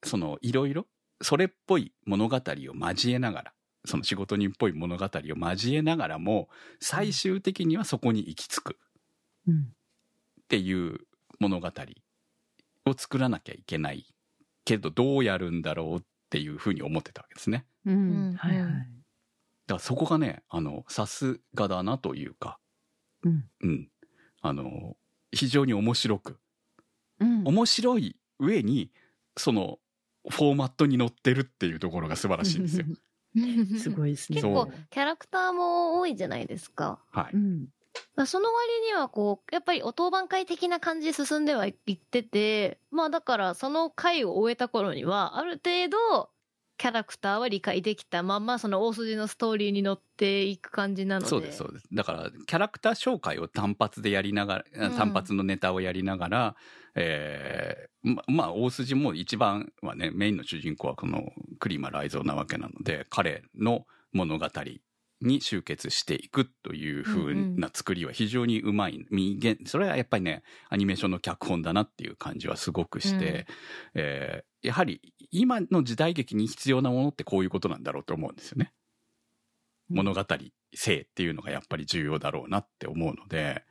[0.04, 0.86] その、いろいろ、
[1.22, 3.52] それっぽい物語を交えながら、
[3.84, 6.48] その仕事人っぽい物語を交えながらも、
[6.80, 8.78] 最終的にはそこに行き着く。
[9.46, 9.72] うん
[10.40, 11.00] っていう
[11.40, 11.70] 物語
[12.86, 14.06] を作らなきゃいけない
[14.64, 17.66] けど、どうやるんだろうっていうふうに思ってたわけですね。
[17.84, 18.34] ううんん。
[18.34, 18.70] はいはい。
[18.70, 18.88] だか
[19.74, 22.58] らそこがね、あの、さすがだなというか、
[23.24, 23.44] うん。
[23.60, 23.88] うん。
[24.40, 24.96] あの、
[25.32, 26.40] 非常に面白く、
[27.20, 27.44] うん。
[27.44, 28.90] 面白い上に、
[29.36, 29.78] その、
[30.30, 32.86] フォーマットに乗ってるっていうところが素晴らしいんですよ。
[33.78, 36.98] すごいですね結構キャラクターも多いじゃないですか。
[37.10, 37.34] はい。
[37.34, 37.68] うん
[38.14, 46.30] まあその割にはこう、やっぱりお当番会的な感じで進んではいってて、まあだからその回を終えた頃には、ある程度、
[46.78, 51.26] キャラクターは理解できたまんま、その大筋のストーリーに乗っていく感じなので。
[51.28, 51.88] そうです、そうです。
[51.92, 56.56] だから、キャラクター紹介を単発でやりながら、うん単発のネタをやりながら、
[56.94, 64.46] えーま、まあ、大筋も一番はね、メインの主人公はこの栗間雷蔵なわけなので、彼の物語
[65.20, 69.04] に集結していくという風な作りは非常にうまい。
[69.10, 73.46] みげんそれはやっぱりね、アニメーションの脚本だなっていう感じはすごくして、
[73.94, 75.00] えーやはり
[75.30, 78.72] 今の時代劇に必要なものってこういうことなんだろうと思うんですよね。
[79.88, 80.24] 物語
[80.74, 83.62] 性っていうのがやっぱり重要だろうなって思うので、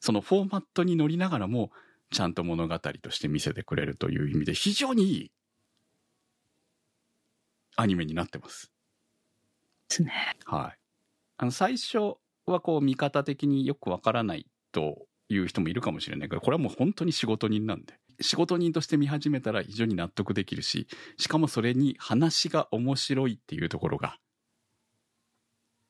[0.00, 1.70] そのフォーマットに乗りながらも、
[2.12, 5.32] ちゃんと物語として見せてくれるという意味で非常にいい
[7.76, 8.72] アニメになってます。
[9.88, 10.12] ですね
[10.44, 10.78] はい。
[11.38, 17.94] あの、最初はこう見方的によくわからないという人もいるかもしれないけど、これはもう本当に仕事人なんで。
[18.20, 20.86] 仕事人として見始めたら非常に納得できるし、
[21.18, 24.16] しかもそれに話が面白いっていうところが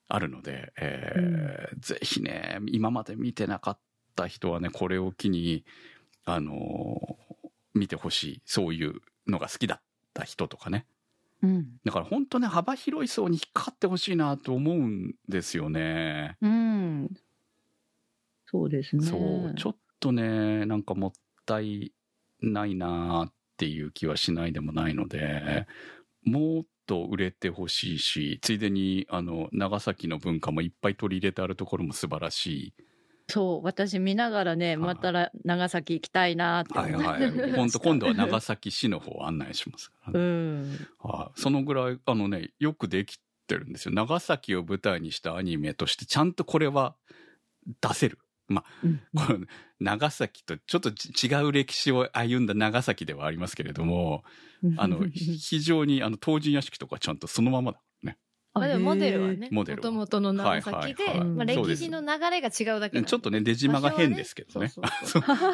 [0.09, 3.79] あるので、えーぜひね、今まで見てなかっ
[4.17, 5.65] た人はね、これを機に、
[6.25, 7.27] あのー
[7.75, 8.43] 見てほしい。
[8.47, 9.81] そういうのが好きだっ
[10.15, 10.87] た人とかね。
[11.43, 16.37] うんだから本当ね、幅広い層に引っかかってほしいなと思うんですよね。
[16.41, 17.11] うん
[18.47, 21.13] そうですねそう、ちょっとね、なんかもっ
[21.45, 21.93] たい
[22.41, 25.67] ないなっていう気はしないでもないので、
[26.25, 32.75] もっと売れてほしいし、ついでに、あの、長崎の文化もいっぱい取り入れてあるところも素晴らしい。
[33.29, 37.53] そう私見ながらねまたら長崎行きたいなってはい思ってはい。
[37.53, 40.29] 本当 今度は長崎市の方を案内しますからうね。
[40.63, 43.95] んはいそのぐらい、あのね、よくできてるんですよ。
[43.95, 46.95] 長崎を舞台にしたアニメとして、ちゃんとこれは
[47.81, 48.19] 出せる。
[48.49, 49.39] まあ、うんこれ
[49.81, 54.25] 長崎とちょっとち違う歴史を歩んだ長崎ではありますけれども、
[54.79, 57.85] あの、ひ非常にあの、東人屋敷とかちゃんとそのままだね。
[58.59, 64.73] まあでもモデルはね、もともとの長崎で、はいはいはいまあ歴史の流れが違うだけなんでちょっとね、出島が変ですけどね。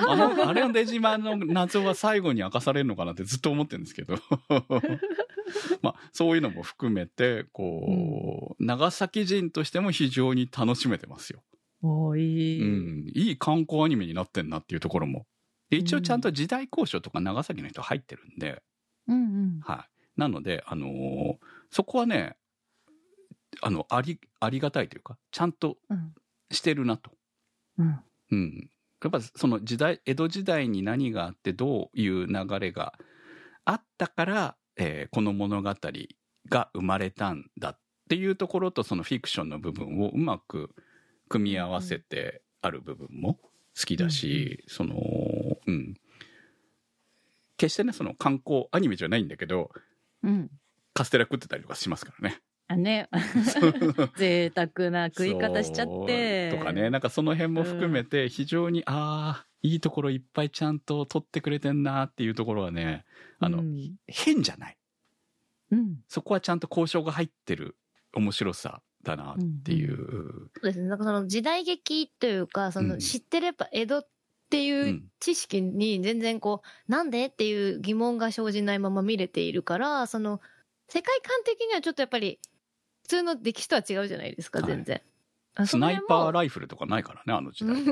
[0.06, 4.16] あの、あれの出島の謎は最後に明かされるのかなってずっと思ってるんですけど。
[5.82, 11.42] まあ、そういうのも含めて、こう、長崎人としても非常に楽しめてますよ。
[11.82, 13.08] おーいい、うん。
[13.12, 15.26] いい観光アニメになってんなっていうところも。
[15.70, 18.62] で一応ちゃんと時代交渉とか長崎の人入ってるんで、
[19.08, 19.18] うんう
[19.58, 20.20] んはい。
[20.20, 21.36] なので、あのー
[21.72, 22.36] そこはね、
[23.60, 26.14] あの、あり、ありがたいというか、ちゃんとうん
[26.50, 27.10] してるなと。
[27.78, 28.70] うんうん。
[29.02, 32.94] やっぱその時代、江戸時代に何があってどういう流れが
[33.64, 35.74] あったから、えーこの物語
[36.48, 40.74] が生まれたんだっていうところとそのフィクションの部分をうまく
[41.28, 44.96] 組み合わせてある部分も好きだし、その、
[45.66, 45.94] うん。
[47.56, 49.70] 決してね、その観光アニメじゃないんだけど、
[50.22, 50.50] うん
[50.94, 52.42] カステラ食ってたりとかしますからね。
[52.72, 53.08] あね。
[54.16, 56.50] 贅沢な食い方しちゃって。
[56.56, 63.04] とかね、なんかその辺も含めて非常に、ああ、いいところいっぱいちゃんと取ってくれてんなっていうところはね、
[63.38, 63.96] あの、うん。
[64.06, 64.78] 変じゃない。
[65.70, 66.00] うん。
[66.08, 67.76] そこはちゃんと交渉が入ってる
[68.12, 69.96] 面白さだなっていう。
[69.96, 70.88] そうですね。
[70.88, 73.00] なんかその時代劇というか、そのうん。
[73.00, 74.08] 知ってるやっぱ江戸っ
[74.50, 80.40] ていううん知識に全然こう、なんでっていう疑問が生じないまま見れているから、その、
[80.88, 82.38] 世界観的にはちょっとやっぱり、
[83.02, 85.02] 普通の歴史とは違うじゃないですか、はい全然。
[85.54, 87.82] あスナイパーラライフルとかないからね、あの時代。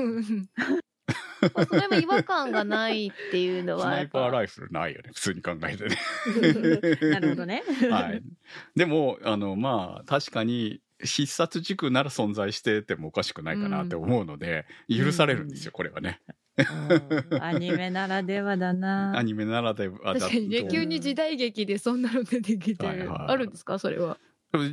[1.53, 4.19] まあそれも違和感がないっていうのスはやっぱ。
[4.19, 5.97] ナイパーライフルないよね、普通に考えてね。
[7.13, 7.63] なるほどね。
[7.89, 8.21] はい。
[8.75, 16.21] でも、あの、まあ、確かに、必殺軸なら存在しててもおかしくないかなって思うので、許されるんですよ、これはね。
[16.27, 16.41] うん
[17.41, 19.13] アニメならではだな。
[19.17, 20.19] アニメならではだと。
[20.19, 24.19] 確かにね、急に時代劇でそんなの出てきて、はいはいあるんですかそれは。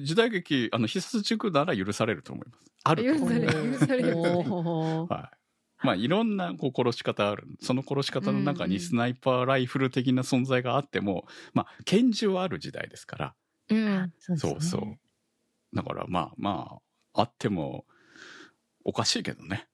[0.03, 2.73] 時代劇、あの、必殺軸なら許されると思います。
[2.85, 3.53] あると思います。
[3.53, 5.39] 許される許されるおーはい。
[5.87, 7.47] まあ、いろんなこう殺し方ある。
[7.61, 13.35] その殺し方の中にスナイパーライフル的な存在があっても、まあ、拳銃はある時代ですから。
[13.71, 14.13] うん。
[14.19, 15.77] そうですねそうそう。
[15.77, 16.81] だから、まあま
[17.15, 17.85] あ、あっても、
[18.89, 19.69] おかしいけどね。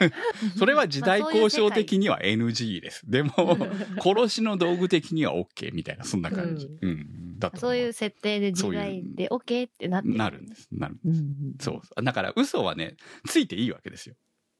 [0.58, 3.10] それは時代交渉的には NG です。
[3.10, 3.32] でも、
[4.02, 6.68] 殺しの道具的には OK みたいな、そんな感じ。
[6.82, 7.38] うん。
[7.38, 10.68] だと思そういう設定で時代で OK ってなってなるんです。
[10.72, 10.98] なる。
[11.06, 12.04] うんそう。
[12.04, 12.96] だから、嘘はね、
[13.26, 14.14] ついていいわけですよ。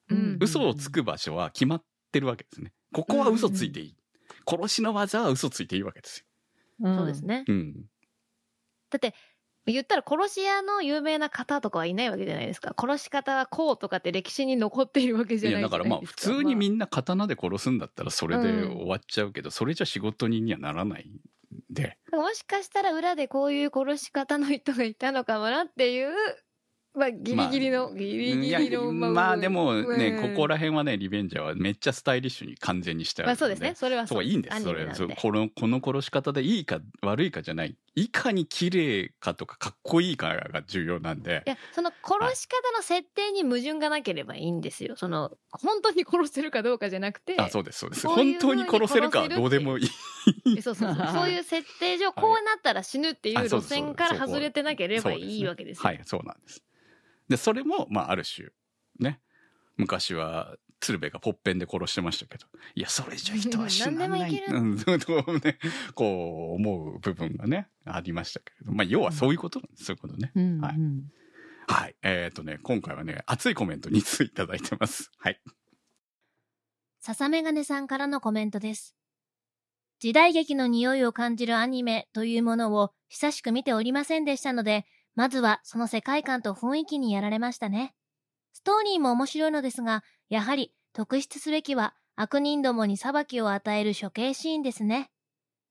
[0.09, 2.73] うん嘘をつく場所は決まってるわけですね。
[2.93, 3.97] ここは嘘ついていい。
[4.49, 6.25] 殺しの技は嘘ついていいわけです
[6.81, 6.97] よ。
[6.97, 7.25] そうです。
[7.25, 7.45] ね。
[7.47, 7.75] うん。
[8.91, 9.15] だって、
[9.73, 12.75] 言ったら殺し屋の有名な方とかはいないわけじゃないですか。
[12.79, 16.33] 殺し方はこうとかって歴史に残っているわけじゃいや、ないじゃだからまあ、ないですか。
[16.33, 21.21] 普通にみんんな刀で殺すんだったらそれで終わっちゃうけど、それじゃ仕事人にはならないん
[21.69, 21.99] で。
[22.13, 26.11] もしかしたら裏でこういう殺し方の人がいたのかもなっていう、
[26.93, 33.75] まあ、ギリギリの、まあギリギいやリの、まあでもね、うんここら辺はね、リベンジャーはめっちゃスタイリッシュに完全にしてあるんまあそうですね。。
[33.77, 34.61] それはそういいんです。
[34.63, 37.77] それこの、この殺し方でいいか悪いかじゃない。
[37.95, 41.51] いかに綺麗かとかかっこいいかが重要なんでい。
[41.51, 44.97] や、その殺し方の設定に矛盾がなければいいんですよ。
[44.97, 47.37] その、本当に殺せるかどうかじゃなくて。
[47.39, 48.07] あ、そうです、そうです。
[48.07, 49.89] 本当に殺せるかはどうでもいい。
[50.57, 51.07] えそうそうそう。
[51.13, 55.83] そういう設定上、こうなったら死ぬっていう路線から外れてなければいいわけですよ。
[55.85, 56.63] はい、そうなんです。
[57.29, 58.49] で、それも、まあ、ある種、
[58.99, 59.21] ね。
[59.77, 64.43] 昔は、鶴瓶がポッペンで殺してましたけど、いや、それじゃ人は死なない。
[64.49, 65.59] 何でもいけるね、
[65.95, 70.33] こう、思う部分がね、ありましたけれど、まあ、要はそういうことなんです、そういうことね。
[70.35, 71.03] うんはいうん
[71.67, 71.95] はい。
[72.03, 75.13] えっ、とね、今回はね、熱いコメント2ついただいてます。
[75.19, 75.41] はい。
[76.99, 78.97] 笹メガネさんからのコメントです。
[80.01, 87.95] 時代劇の匂いを感じるアニメというものを久しく見ておりませんでしたので、まずはその世界観と雰囲気にやられましたね。
[88.53, 95.11] ストーリーも面白いのですが、やはり特筆すべきは悪人どもに裁きを与える処刑シーンですね。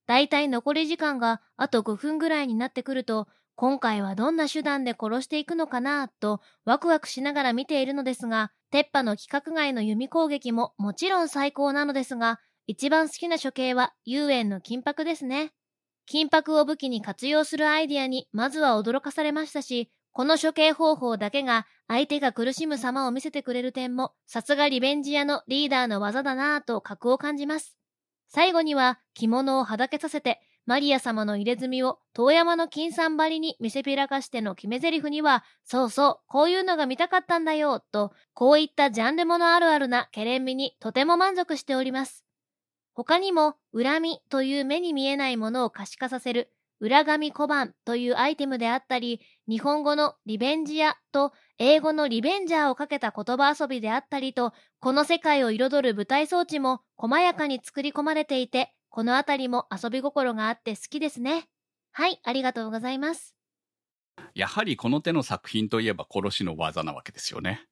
[0.06, 15.52] だいたい残り時間があと5分ぐらいになってくると、今回はどんな手段で殺していくのかなとワクワクしながら見ているのですが、鉄波の規格外の弓攻撃ももちろん最高なのですが、一番好きな処刑は遊園の金箔ですね。
[16.06, 27.76] 金箔を武器に活用するアイディアにまずは驚かされましたし、この処刑方法だけが相手が苦しむ様を見せてくれる点も、さすがリベンジ屋のリーダーの技だなぁと格を感じます。
[28.28, 42.24] 最後には着物をはだけさせて、マリア様の入れ墨を遠山の金さん張りに見せびらかしての決め台詞には、そうそう、こういうのが見たかったんだよ、と、こういったジャンルものあるあるなケレン味にとても満足しております。
[42.94, 61.48] 他にも、恨みという目に見えないものを可視化させる、裏紙小判というアイテムであったり、日本語のリベンジアと英語のリベンジャーをかけた言葉遊びであったりと、この世界を彩る舞台装置も細やかに作り込まれていて、このあたりも遊び心があって好きですね。
[61.92, 63.34] はい、ありがとうございます。
[64.34, 67.66] やはりこの手の作品といえば殺しの技なわけですよね。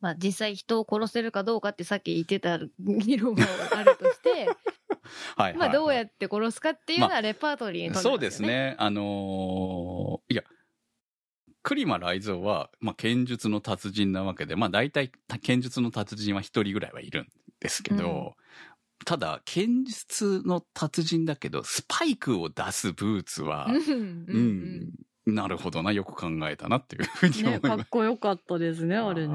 [0.00, 4.48] まあ実際人を殺せるかどうかってさっき言ってた議論があるとして、
[5.36, 5.54] はい。
[5.56, 8.42] まあどうやっって殺すかっていうのはレパートリーに富んでそうです。
[8.42, 8.74] ね。
[8.78, 10.42] あのーいや、
[11.62, 15.10] 栗間雷蔵は、まあ、剣術の達人なわけで、まあ、大体、
[15.42, 17.28] 剣術の達人は一人ぐらいはいるん
[17.60, 18.36] ですけど、
[19.04, 23.80] ただ、剣術の達人だけど、スパイクを出すブーツはうん、う
[24.28, 24.92] うん
[25.30, 27.76] ん、なるほどな、よく考えたなっていうふうに思ね、います。
[27.76, 29.34] かっこよかったですね、あれね。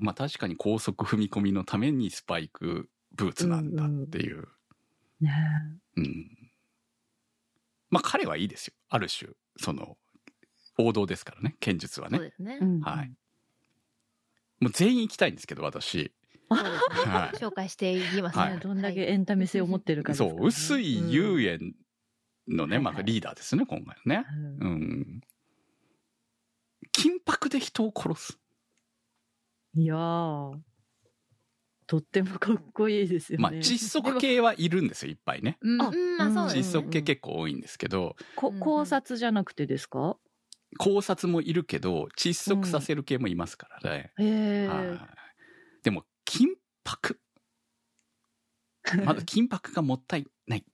[0.00, 4.48] まあ確かに高速踏み込みのためにスパイクブーツなんだっていう。
[5.20, 5.32] ね
[5.96, 6.30] うん。
[7.90, 8.74] まあ彼はいいですよ。
[8.88, 9.96] ある種、その、
[10.78, 12.18] 王道ですからね、剣術はね。
[12.18, 12.58] そうですね。
[12.60, 13.12] うんはい。
[14.60, 16.12] もう全員行きたいんですけど、私。
[16.50, 18.54] はい紹介していきますはいね。
[18.56, 21.74] ねどんだけエンタメ性を持ってるかそう、薄い遊園
[22.48, 24.26] のね、うんまあリーダーですね、今回のね。
[24.60, 25.20] うんうん。
[26.92, 28.38] 金箔で人を殺す。
[29.76, 30.58] いやー、
[31.86, 33.42] とってもかっこいいですよね。
[33.42, 35.58] まあ、窒息系はいるんですよ、いっぱいね。
[35.60, 35.94] うん、あそう
[36.48, 40.16] 窒です息系結構多いんですけど、こうんうん考察じゃなくてですか？
[40.78, 44.12] 考察もいるけど、窒息させる系もいますからね。
[44.18, 44.24] へ
[44.64, 44.68] え。
[44.68, 45.00] はい
[45.82, 46.48] でも、金
[46.82, 47.20] 箔。
[49.04, 50.64] まず金箔がもったいない。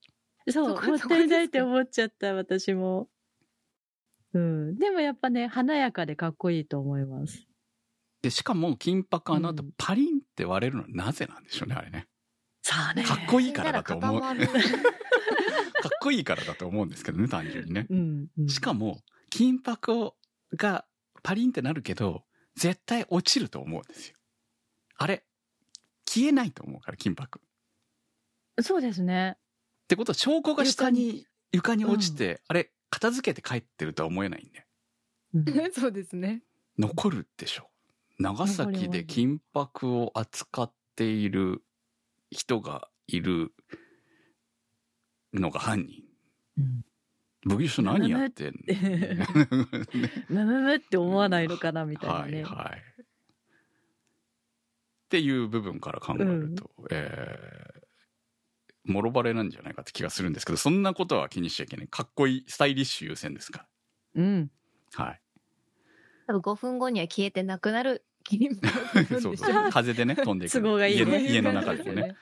[0.49, 3.09] そう、もったいないって思っちゃった、私も。
[4.33, 4.79] うん。
[4.79, 7.45] でもやっぱね、華やかでかっこいいと思います。
[8.23, 12.07] で、しかも金箔あの後うんパリンって割れるのはなぜなんでしょうね、あれね。
[12.63, 13.05] さあね。
[13.05, 14.21] かっこいいからだと思う。
[14.21, 14.37] かっ
[16.03, 17.87] こいいからだと思うんですけどね、単純にね。
[17.89, 18.49] うん、うん。
[18.49, 20.17] しかも、金箔を
[20.57, 20.85] が
[21.23, 22.25] パリンってなるけど、
[22.57, 24.17] 絶対落ちると思うんですよ。
[24.97, 25.25] あれ、
[26.07, 27.41] 消えないと思うから、金箔。
[27.41, 29.39] っそうですね。
[29.89, 34.67] てことは、証拠が下に、床に落ちて、あれ、片付けて帰ってるとは思えないんで。
[35.35, 36.43] うん そうですね。
[36.79, 37.70] 残るでしょう。
[38.21, 41.63] 長崎で金箔を扱っている
[42.31, 43.53] 人がいる
[45.33, 46.05] のが犯人。
[46.59, 46.85] うん
[47.49, 48.75] 奉行所何やってんの？
[48.75, 49.27] ね
[50.29, 52.43] むむむって思わないのかな、みたいなね。
[52.45, 52.83] はいはい。
[53.01, 53.05] っ
[55.09, 61.89] ていう部分から考えると、えー、もろバレなんじゃないかって気がするんですけど、そんなことは気にしちゃいけない。
[61.89, 63.67] かっこいい、スタイリッシュ優先ですか
[64.15, 64.51] うん。
[64.99, 65.07] ら。
[65.07, 65.21] はい。
[66.27, 68.05] 多分5分後には消えてなくなる
[69.21, 69.71] そうそう。
[69.71, 70.53] 風でね、飛んでいく。
[70.53, 72.03] 都合がいいね家の家の中でもね。
[72.03, 72.17] ね。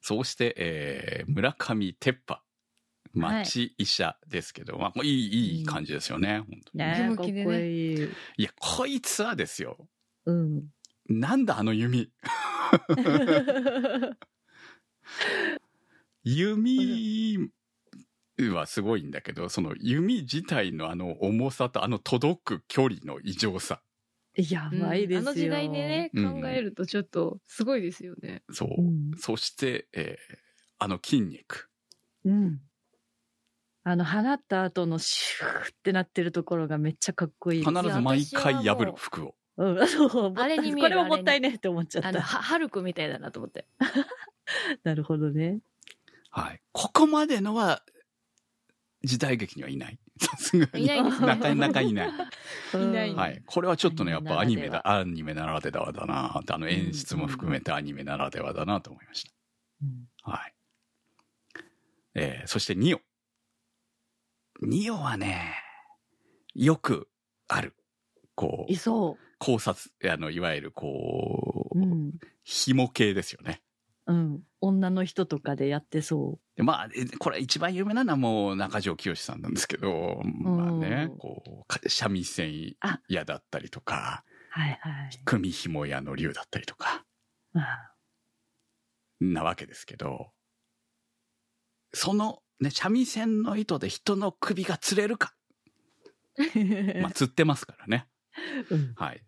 [0.00, 2.42] そうして、えー、村上鉄波。
[3.14, 6.38] 町医者ですけど、まあ、いい、いい感じですよね。
[6.38, 8.04] 本当にねえ、かっこいい。
[8.38, 9.76] いや、こいつはですよ。
[10.24, 10.68] うん。
[11.08, 12.10] なんだあの弓。
[16.24, 17.50] 弓
[18.38, 23.82] はすごいんだけど、その弓自体のあの重さとあの届く距離の異常さ。
[24.34, 25.30] やばいですよ。
[25.30, 28.42] あの時代でね、うん考えるとちょっとすごいですよね。
[28.50, 28.68] そう。
[28.78, 29.10] うん。
[29.18, 30.36] そして、えー
[30.78, 31.68] あの筋肉。
[32.24, 32.60] うん。
[33.84, 37.64] あの、放った後のシューってなってるところがめっちゃかっこいい。
[37.64, 39.34] 必ず毎回破る服を。
[39.58, 40.34] うん、そう。
[40.36, 42.24] あれに見えるこれももったいねって思っちゃっあの、た。
[42.24, 43.68] はハルクみたいだなと思って。
[44.82, 45.60] なるほどね。
[46.30, 46.60] はい。
[46.72, 47.84] ここまでのは、
[49.04, 50.00] 時代劇にはいない。
[50.18, 50.84] さすがに。
[50.84, 52.08] いなかなかいない。
[52.74, 53.42] いないうんはい。
[53.46, 59.30] これはちょっとね、やっぱアニメだ、アアニメならではだなあの演出も含めてアニメならではだなと思いまし
[59.82, 60.30] うんた。
[60.30, 60.54] はい。
[62.14, 63.00] えー、そしてニオ。
[64.60, 65.54] ニオはね、
[66.54, 67.08] よく
[67.48, 67.74] ある。
[68.34, 71.78] こうい、そ考察、あの、いわゆるこう。
[71.78, 72.12] う、うん。
[72.44, 73.62] 紐系ですよね。
[74.06, 74.42] うん。
[74.62, 84.24] 女の人とかでやってそでまあ、えこれ一番有名なのはもう中条清さんなんですけど、まあねうん、こうか、三味線あ屋だったりとか、
[84.56, 84.60] う。
[84.60, 85.18] はいはい。
[85.24, 87.04] 組紐屋の竜だったりとか、
[87.54, 87.90] あ
[89.20, 90.30] なわけですけど、
[91.92, 95.34] そのね、三味線の糸で人の首が吊れるか。
[96.38, 98.06] まあ、吊ってますからね。
[98.70, 99.24] うんはい。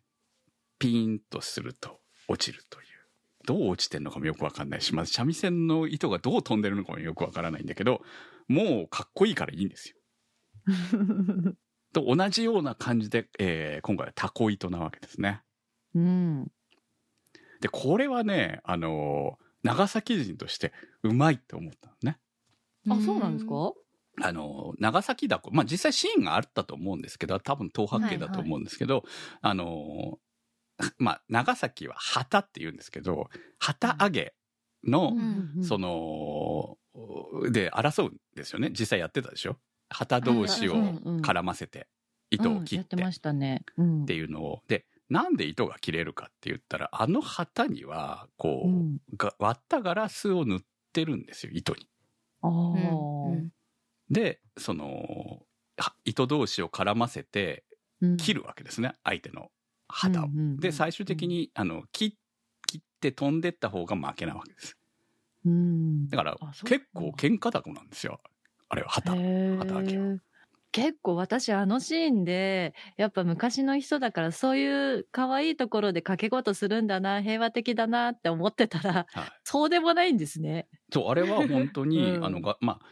[0.78, 2.86] ピーンとすると落ちるという。
[3.46, 8.02] どう落ちてんのかもよくわかんないし、まず三味線の糸がどう飛んでるのかもよくわからないんだけど、
[8.48, 9.96] もうかっこいいからいいんですよ。
[11.92, 15.42] と同じような感じで、えー今回はタコ糸なわけですね。
[15.94, 16.52] うん。
[17.60, 22.18] で、これはね、あのー長崎人としてうまいって思ったのね。
[22.90, 23.72] あ、そうなんですか？
[24.20, 29.04] あのー長崎だこ、まあ実際シーンがあったと思うんですけど、多分東白系だと思うんですけど、
[29.40, 30.23] あのー
[30.98, 34.34] まあ長崎は旗って言うんですけど、旗揚げ
[34.84, 35.12] の、
[35.56, 35.64] うん。
[35.64, 36.78] その、
[37.50, 38.70] で争うんですよね。
[38.70, 39.56] 実際やってたでしょ？
[39.90, 41.88] 旗同士を絡ませて、
[42.30, 42.96] 糸を切って。
[42.96, 43.64] てましたね。
[43.76, 44.02] うん。
[44.02, 48.66] っていうのを、で、なんで糸が切れるかって言ったら、あの旗には、こ
[49.18, 50.60] う、割ったガラスを塗っ
[50.92, 51.88] てるんですよ、糸に。
[54.10, 57.64] で、その、は糸同士を絡ませて
[58.00, 58.16] うん。
[58.16, 59.50] 切るわけですね、相手の
[59.94, 60.28] 旗を。
[60.58, 62.18] で、最終的に、あの、切
[62.66, 64.76] 切って飛んでった方が負けなわけです。
[65.44, 68.20] うんだから結構喧嘩だこなんですよ。
[68.68, 69.12] あれは旗。
[69.12, 70.18] 旗揚げは
[70.72, 79.32] 結構私あのシーンでやっぱ昔の人だからそういう可愛いところで掛け事するんだな平和的だなって思ってたらはい。
[79.44, 80.66] そうでもないんですね。
[80.92, 82.86] そう、あれは本当に、 うんあのが、まあ、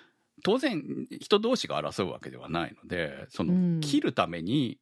[0.45, 0.83] 当然、
[1.20, 4.79] 人同士が争うわけではないので、その、うん切るためにうん。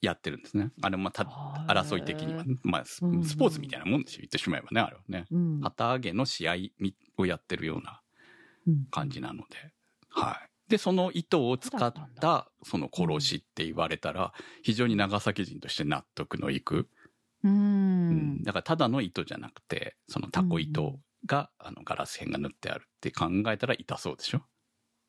[0.00, 0.70] やってるんですね。
[0.82, 1.24] あれ、まあ、た
[1.68, 4.18] 争い的には、まあ、スうんスポーツみたいなもんですよ。
[4.22, 5.26] 言ってしまえばね、あれはね。
[5.30, 5.60] うん。
[5.60, 8.00] 旗揚げの試合みをやってるような
[8.66, 9.72] うん感じなので。
[10.10, 10.32] は
[10.68, 10.70] い。
[10.70, 14.32] で、その糸を使ったその殺しって言われたら、
[14.62, 16.88] 非常に長崎人として納得のいく。
[17.42, 18.42] ううんん。
[18.44, 24.42] だからただの糸じゃなくて、そのタコ糸が、あの、ガラス片が塗ってあるって考えたら痛そうでしょ？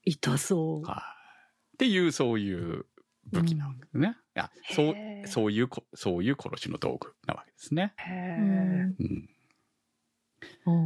[0.04, 0.88] 痛そう。
[0.88, 1.76] はい。
[1.76, 2.86] っていう、そういう
[3.32, 4.18] 武器なわけですね。
[4.36, 4.96] いや、そう
[5.28, 7.94] そういうこ、そういう殺しの道具なわけですね。
[7.98, 9.30] へうんうん。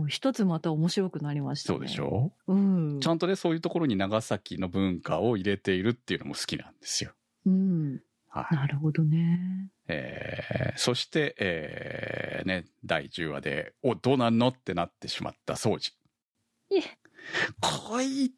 [0.04, 1.78] お一つまた面白くなりましたね。
[1.80, 2.32] そうでしょ？
[2.48, 3.00] うん。
[3.02, 7.12] ちゃんとね、そういうところに長崎の文化を入れているっていうのも好きなんですよ。
[7.46, 8.02] うん。
[8.30, 8.56] はい。
[8.56, 9.70] なるほどね。
[9.88, 14.48] えー、そして、えー、ね、第10話で、お、どうなんの？
[14.50, 15.91] ってなってしまった掃除。
[16.72, 16.84] いえ
[17.62, 18.34] こい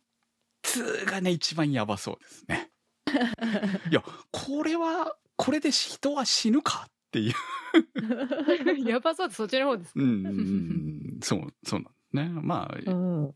[0.62, 2.70] つがね、一番やばそうですね。
[3.92, 7.34] いや、これは、これで人は死ぬかっていう。
[8.90, 11.82] やばそうってそっちの方ですかうんそう、そう
[12.14, 12.42] なんね。
[12.42, 13.34] まあ、うん。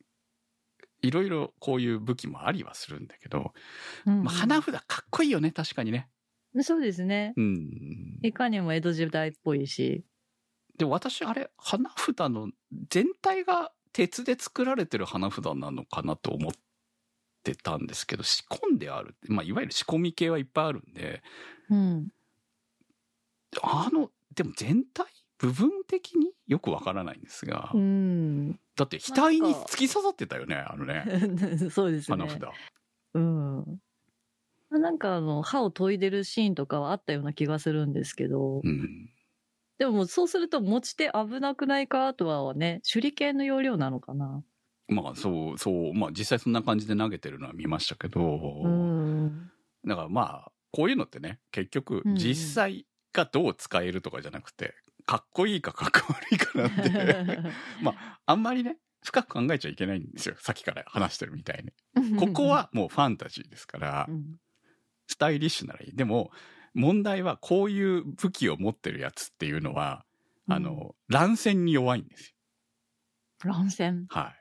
[1.02, 3.54] いろいろこういう武器もありはするんだけど、
[4.06, 6.10] うんまあ、花札かっこいいよね、確かにね。
[6.62, 7.34] そうですね。
[7.38, 8.20] うん。
[8.22, 10.04] いかにも江戸時代っぽいし。
[10.78, 12.50] で、私、あれ、花札の
[12.90, 16.60] 全体が鉄で作られてる花札なのかなと思って
[17.56, 19.16] たんですけど、仕込んである。
[19.28, 21.22] まあ、いわゆる仕込み系はいっぱいあるんで、
[21.70, 22.10] うん。
[23.62, 25.06] あの、でも全体
[25.38, 28.52] 部分的によくわからないんですが、うん。
[28.76, 31.06] だって額に突き刺さってたよね、あのね、
[31.72, 32.18] そうですね。
[32.18, 32.42] 花札。
[33.16, 33.80] うん。
[34.70, 39.10] なんかあの、歯を研いでるシーンとかはあったような気がするんですけど、うん。
[39.80, 44.44] でももうそうすると持ち手危なくないかあとはね、手裏剣の要領なのかな。
[44.92, 49.52] まあ、そう、そう、まあ、実際そんな感じで投げてるのは見ましたけど、うん。
[49.88, 54.76] だからまあ、こういうのってね、結局うんう、ん実際がどう使えるとかじゃなくて、
[55.06, 57.40] かっこいいかかっこ悪いかなんで、
[57.82, 60.36] まあ、あんまりね、深く考えちゃいけないんですよ。
[60.40, 62.18] さっきから話してるみたいに。
[62.18, 64.38] ここはもうファンタジーですからう、ん、
[65.08, 65.96] スタイリッシュならいい。
[65.96, 66.32] でも、
[66.74, 70.06] 問題はこういう武器を持ってるやつっていうのは、
[70.48, 72.36] あの、乱戦に弱いんですよ。
[73.44, 74.06] 乱戦。
[74.10, 74.41] はい。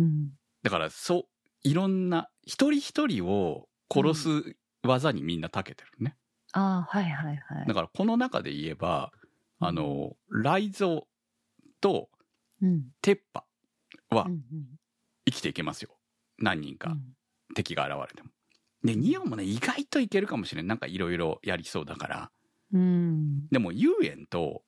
[0.00, 0.30] うん。
[0.62, 1.24] だから、そう、
[1.62, 6.16] いろんな、一人一人を殺す技にみんな長けてるね。
[6.52, 7.66] ああ、はいはいはい。
[7.66, 9.12] だからこの中で言えば、
[9.58, 11.02] あの、雷蔵
[11.80, 12.08] と
[12.62, 12.82] うん。
[13.00, 13.44] 鉄波
[14.10, 14.42] はうん
[15.26, 15.96] 生きていけますよ。
[16.38, 17.14] 何人かうん
[17.54, 18.30] 敵が現れても。
[18.84, 20.66] で、ニオンもね、意外といけるかもしれん。
[20.66, 22.30] なんかいろいろやりそうだから。
[22.72, 23.48] うん。
[23.48, 24.62] でも、遊園と、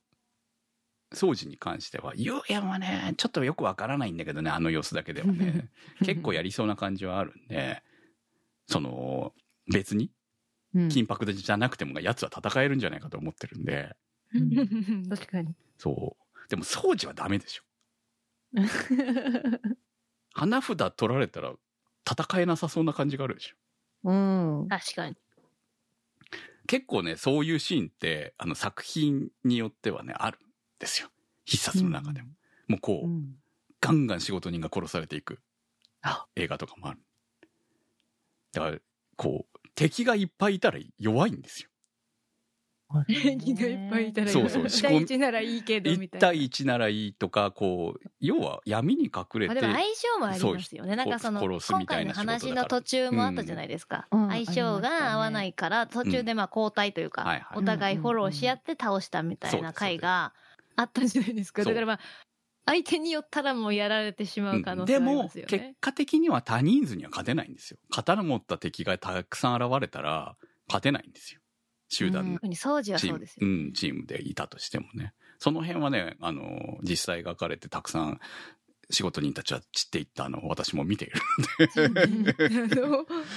[1.13, 5.69] 掃除に関しては、遊園はね、ちょっとよくわからないんだけどね、あの様子だけではね。
[6.03, 7.83] 結構やりそうな感じはあるんで、
[8.67, 9.33] その、
[9.71, 13.95] 別に、うん緊迫じゃなくても、やつは戦えるんじゃないかと思ってるんで、
[15.07, 15.55] 確かに。
[15.77, 16.49] そう。
[16.49, 17.63] でも、掃除はダメでしょ。
[20.33, 21.53] 花札取られたら
[22.09, 23.55] 戦えなさそうな感じがあるでしょ。
[24.09, 24.67] うん。
[24.67, 25.15] 確かに。
[26.65, 30.42] 結構ね、そういうシーンって、あの作品によってはね、あるん
[30.83, 31.09] ですよ。
[31.45, 32.29] 必殺の中でも。
[32.67, 33.35] もうこう、うん
[33.83, 35.39] ガンガン仕事人が殺されていく
[36.01, 36.99] あ映画とかもある。
[38.53, 38.77] だから、
[39.17, 41.69] こう、敵がいっぱいいたら弱いんですよ。
[43.07, 44.33] 敵がいっぱいいたらいい。
[44.33, 46.27] そうそう1対1ならいいけど、み1たいな。
[46.27, 50.95] 対1ならいいとか、こう、要は闇に隠れて、まあでも相性もありますよね。
[50.95, 54.07] なんかその、今みたいな回の話の途中もあったじゃないですか。
[54.11, 60.33] うん相性が合わないから、途中でまあ交代というか、はいはいお互いフォローし合って倒したみたいな回が
[60.75, 61.63] あったじゃないですか。
[61.63, 61.99] だからまあ、
[62.65, 65.75] 相手によったらもうやられてしまう可能性でありもますよ、結ね。
[65.81, 67.77] 果的には他人数には勝てないんですよ。
[67.89, 71.41] 刀持った敵がたくさん現れたら、勝てないんですよ。
[71.89, 73.47] 集団うん掃除はチームそうですよ。
[73.47, 75.13] うん、チームでいたとしてもね。
[75.37, 78.19] その辺はね、あの、実際描かれてたくさん
[78.89, 81.21] 仕事人たちは散っていったのを私も見ている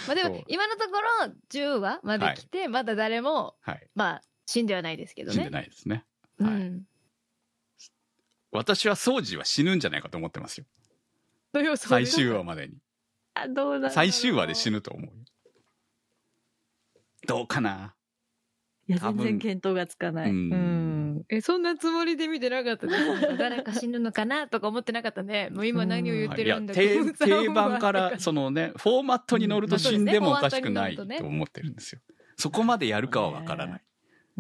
[0.07, 3.89] まあ でも、今のところ10話まで来て、まだ誰も、はい。
[3.95, 5.51] まあ、死んではないですけど死んでね。
[5.51, 6.05] ないですね。
[6.39, 6.87] はいうん。
[8.57, 10.67] 私は掃除は死ぬんじゃないかと思ってますよ。
[11.77, 12.75] 最終話までに。
[13.35, 15.13] あどうだ最終話で死ぬと思うよ。
[17.27, 17.95] どうかな？
[18.89, 20.31] いや、全然見当がつかない。
[20.31, 21.23] ううんん。
[21.29, 22.99] え、そんなつもりで見てなかったです。
[23.37, 25.51] 誰か死ぬのかなとか思ってなかったね。
[25.51, 32.01] もう今何を言ってるんだ定 定番かうら、そのね、フォーマットに乗ると死んでもおかしくないと思ってるんですよ。
[32.37, 33.85] そこまでやるかはわからない。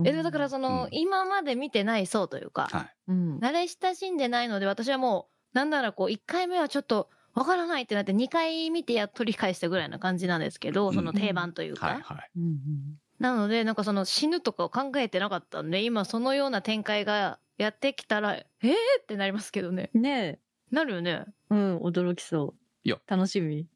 [0.04, 2.94] え、だからその、うん今まで見てない層というか、はい。
[3.08, 3.38] うん。
[3.38, 11.86] 慣れ親しんでないので、私はもう、なんならこう、1回目はちょっと、わからないってなって、2回見てやっと理解したぐらいな感じなんですけど、うんその定番というか。
[11.86, 12.30] はいはい。
[12.36, 12.58] うん
[13.18, 18.72] なので、なんかその死ぬとかを考えてなかったんで、今そのような展開がやってきたら、えー
[19.02, 19.90] ってなりますけどね。
[19.94, 20.38] うんね
[20.70, 21.24] なるよね。
[21.50, 21.54] え。
[21.54, 22.60] うん、驚きそう。
[22.84, 23.66] いや楽しみ。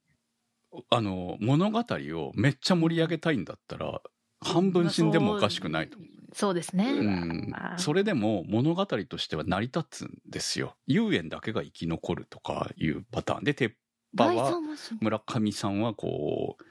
[0.91, 4.03] あの、物語をめっちゃ盛り上げたいんだったら、
[4.41, 5.99] 半分死んでもおかしくないと。
[6.33, 6.93] そうですね。
[6.93, 10.77] うんまあ、それでも物語としては成り立つんですよ。
[10.87, 13.75] 遊園だけが生き残るとかいうパターンで、鉄
[14.17, 14.53] 波大は
[15.01, 16.65] 村上さんはこう、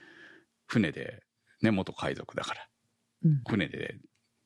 [0.67, 1.23] 船で、
[1.61, 2.67] ね、元海賊だから、
[3.25, 3.97] うん船で、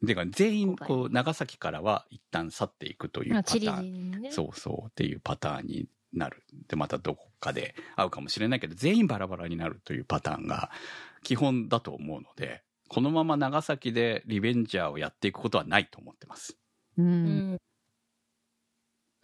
[0.01, 4.11] でか全員こう長崎からは一旦去っていくというまあ、パターン。
[4.11, 4.31] 人ね。
[4.31, 6.43] そうそうっていうパターンになる。
[6.67, 10.71] で、またどこかで会うかもしれないけど、全員バラバラになるというパターンが
[11.23, 12.63] 基本だと思うので、
[12.93, 16.59] このまま長崎でリベンジャーをやっていくことはないと思ってます。
[16.95, 17.01] う。
[17.01, 17.57] うんん。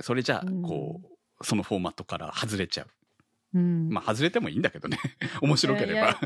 [0.01, 2.87] それじゃあうん、こう、そのフォーマットから外れちゃう。
[3.53, 3.89] うん。
[3.89, 4.97] まあ、外れてもいいんだけどね。
[5.43, 6.19] 面白ければ。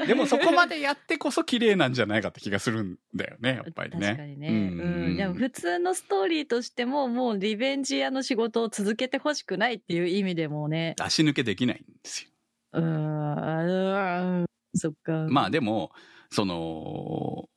[0.00, 4.06] で でもそこまでやってこそ綺麗なんじゃないかって気がするんだよね、やっぱりね。
[4.06, 4.48] 確かにね。
[4.48, 5.16] ううんん。
[5.18, 10.96] でも普通のストーリーとしても、もうリベンジ屋の仕事を続けてほしくないっていう意味でもね。
[10.98, 12.30] 足抜けできないんですよ。
[12.72, 14.40] うーん。
[14.40, 15.26] うんそっか。
[15.28, 15.92] まあでも、
[16.30, 17.48] その、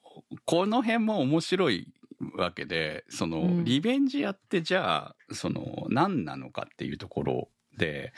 [0.45, 1.93] この辺も面白い
[2.35, 8.13] わけで、その、うんリベンジやってじゃあ、その、何なのかっていうところで、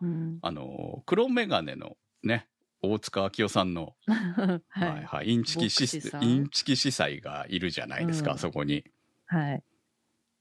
[0.00, 0.38] うん。
[0.42, 2.48] あの、黒メガネのね、
[2.82, 5.04] 大塚明夫さんの、は はいい。
[5.04, 8.84] はい、インチキシス、牧師さんインチキ司祭がいるじゃないですか、うんそこに。
[9.26, 9.62] はい。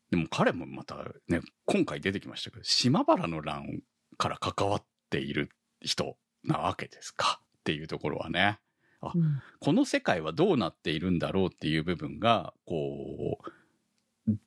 [0.10, 0.96] でも彼もまた
[1.28, 3.82] ね、今回出てきましたけど、島原の乱
[4.18, 5.50] から関わっている
[5.82, 7.42] 人なわけですか？
[7.60, 8.60] っていうところはね。
[9.02, 13.52] うんこの世界はどうなっているんだろうっていう部分が、こう、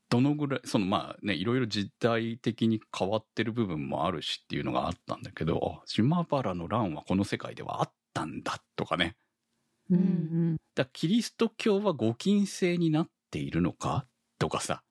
[0.09, 9.17] どのぐらい、そのまあね、いろいろ時代的に変わってる部分もあるしっていうのがあったんだけど、あ島原の乱はこの世界ではあったんだとかね。
[9.91, 14.07] うんうんだキリスト教はご禁制になっているのか
[14.39, 14.83] とかさ。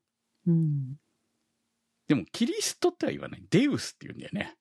[0.47, 0.95] うん。
[2.07, 3.43] でもキリストっては言わない。
[3.49, 4.55] デウスって言うんだよね。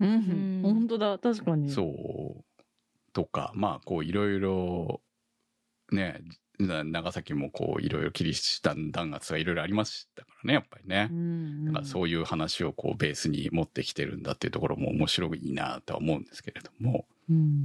[0.00, 1.70] うんうん本当だ、確かに。
[1.70, 2.44] そう。
[3.14, 5.00] とか、まあ、こう、いろいろ、
[5.90, 6.20] ね、
[6.58, 11.14] な長崎もこう、いろいろキリシタン弾圧がいろいろありましたからね、やっぱりねう。
[11.14, 11.64] ん。
[11.64, 17.64] だからうそういう話をこう、ベースに持ってきてるんだっていうところも面白いなとは思うんですけれども、ん。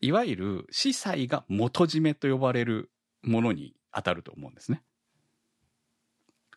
[0.00, 2.90] いわゆる司祭が元締めと呼ばれる
[3.22, 4.82] ものに当たると思うんですね。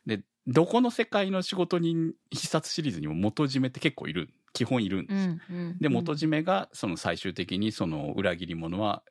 [0.07, 5.37] で、どこの世界の仕事人必殺シリーズにも元締めって結構いる、基本いるんですよ。
[5.51, 5.57] うん。
[5.57, 5.77] うん。
[5.79, 9.03] で、元締めが、その最終的にその裏切り者は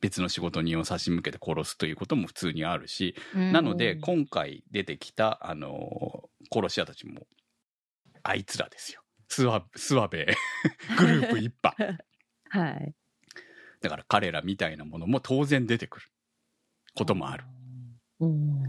[0.00, 7.26] 別の仕事人を差し向けて殺すということも普通にあるし、うんなので、うん今回出てきた、あの、殺し屋たちも、
[8.22, 9.02] あいつらですよ。
[9.28, 10.36] スワ、スワベ
[10.98, 12.04] グループ一派。
[12.50, 12.94] はい。
[13.80, 16.06] だから彼らみたいなものも当然出てくる
[16.94, 17.44] こともある。
[18.20, 18.62] うん。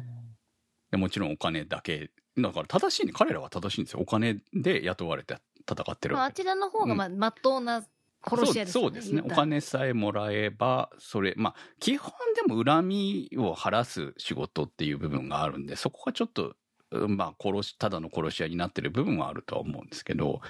[0.90, 2.12] でもちろんお金だけ。
[2.38, 3.14] だから正しいね。
[3.14, 4.00] 彼らは正しいんですよ。
[4.00, 5.38] お金で雇われて
[5.70, 7.84] 戦ってるまあ、わけあちらの方が、まあ、まっとうな
[8.26, 8.90] 殺し屋ですよね。
[8.90, 9.22] そうそうですね。
[9.26, 9.30] お。
[9.30, 16.56] 金さえもらえば、それ、まあ、基本でも恨みを晴らす仕事っていう部分があるんで、そこがちょっと、
[16.92, 20.42] うんまあ、殺し、ただの殺し屋になってる部分はあるとは思うんですけど、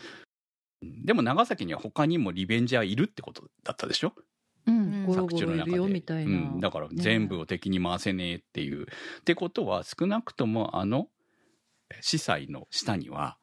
[0.82, 4.14] でも長崎には他にもリベンジャーいるってことだったでしょ？
[4.68, 5.08] うん。
[5.14, 5.72] 作中の中で。
[5.72, 6.32] ゴロいるよみたいな。
[6.32, 6.60] うん。
[6.60, 8.84] だから全部を敵に回せねえっていう。
[8.84, 11.08] ってことは、少なくともあの、
[12.02, 13.38] 司祭の下には、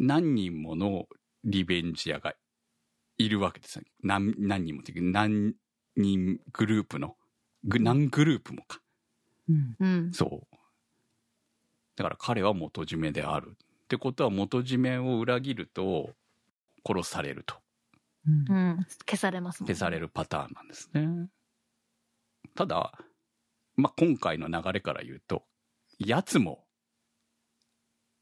[0.00, 1.06] 何人もの
[1.44, 2.34] リベンジャーが
[3.18, 3.84] いるわけですよ。
[4.02, 5.54] 何何人もっていうか何
[5.96, 7.16] 人グループの、
[7.64, 8.80] ぐ何グループもか。
[9.48, 9.76] うん。
[9.78, 10.12] うん。
[10.12, 10.56] そう。
[11.96, 13.56] だから彼は元締めである。
[13.84, 16.10] ってことは元締めを裏切ると
[16.86, 17.56] 殺されると。
[18.26, 18.86] うんうん。
[19.06, 21.28] 消されますね消されるパターンなんですね。
[22.54, 22.92] ただ、
[23.76, 25.44] まあ、今回の流れから言うと、
[25.98, 26.64] やつも、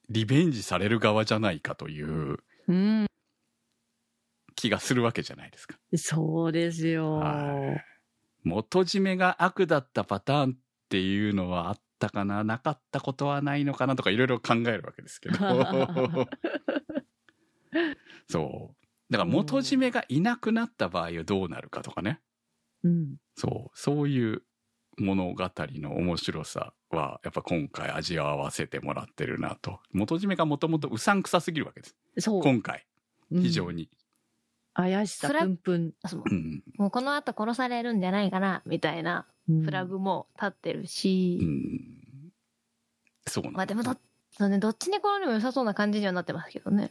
[0.09, 2.39] リベンジされる側じゃないかという
[2.69, 3.07] うん。
[4.55, 5.77] 気がするわけじゃないですか。
[5.97, 7.19] そうですよ。
[7.19, 7.85] はい
[8.45, 15.37] 元締めが悪だったパターンっていうのはあったかななかったことはないのかなとかいろいろ考えるわけですけど。
[18.29, 19.13] そう。
[19.13, 22.21] だから元締めがいなくなった場合はどうなるかとかね。
[22.85, 23.17] うん。
[23.35, 24.43] そう、そういう
[24.99, 29.81] 物語の面白さは、やっぱ今回味わわせてもらってるなと。
[29.93, 31.97] 元締めがもともとうさんくさすぎるわけです。
[32.19, 32.43] そう。
[32.43, 32.87] 今回、
[33.31, 33.83] 非常に。
[33.83, 33.89] に。
[34.75, 35.93] 怪しさプンプン。
[36.07, 36.63] そううん。
[36.77, 42.33] もうこの後殺されるんじゃないかな、みたいなうんフラグも立ってるうし、ん。
[43.27, 43.97] そうなんまあでもど、
[44.31, 46.91] そうね、どっちに転んでも良さそうな感じにはなってますけどね。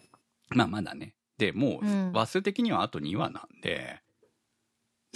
[0.49, 1.16] まあまだね。
[1.38, 4.01] で、もう、うん話数的にはあと2話なんで、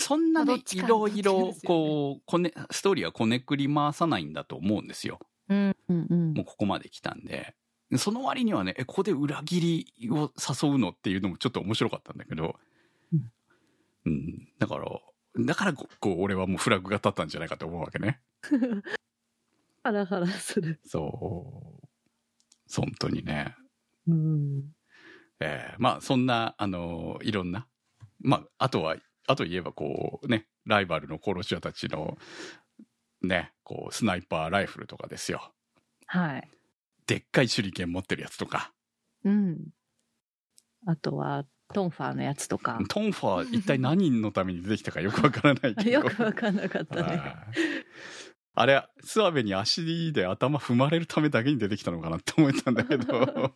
[0.02, 5.20] そんなねいろいろこう、こね、ストーリーはこねくり回さないんだと思うんですよ。
[5.49, 5.76] うん。
[5.89, 7.56] うんうんもうここまで来たんで。
[7.97, 12.56] その割にはね、え、ここで裏切りを誘うのっていうのもちょっと面白かったんだけど、
[13.14, 13.32] うん
[14.06, 14.47] うん。
[14.60, 14.88] だから、
[15.39, 18.22] だからここう、俺はもうフラグが立ったんじゃないかと思うわけね。
[19.84, 20.80] ハラハラする。
[20.86, 21.88] そう。
[22.74, 23.56] 本当にね。
[24.08, 24.72] うん。
[25.39, 27.68] えーまあ、そんな、あのいろんな、
[28.20, 28.95] まあ、あとは、
[29.28, 32.18] あと言えばこうね、ライバルの殺し屋たちの、
[33.22, 35.52] ね、こう、スナイパーライフルとかですよ。
[36.08, 36.50] はい。
[37.08, 38.74] でっかい手裏剣持ってるやつとか。
[39.24, 39.58] うん。
[40.86, 42.80] あとは、トンファーのやつとか。
[42.90, 45.90] トンファー一体何のために出てきたかよくわからないけど。
[45.92, 47.02] よくわかんなかったね。
[47.02, 47.34] はい
[48.54, 53.54] あれ、諏訪部に足で頭踏まれるためだけに出てきたのかなって思ったんだけど。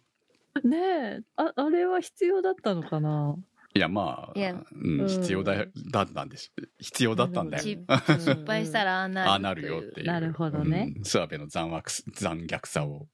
[0.63, 3.36] ねえ、あ、あれは必要だったのかな？
[3.76, 4.55] いや、まあ、いやう
[4.88, 6.53] ん、うん必要だ、だったんです。
[6.80, 7.63] 必要だったんだよ。
[8.07, 9.30] 失敗したらああなる。
[9.30, 10.07] ああなるよっていう。
[10.07, 13.09] なるほどねうん諏訪部の残悪す、残虐さを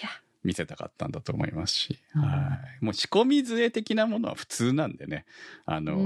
[0.00, 0.08] いや、
[0.42, 1.98] 見せたかったんだと思いますし。
[2.14, 2.84] うんはい。
[2.84, 5.26] もう仕込み杖的なものは普通なんでね。
[5.66, 5.98] あの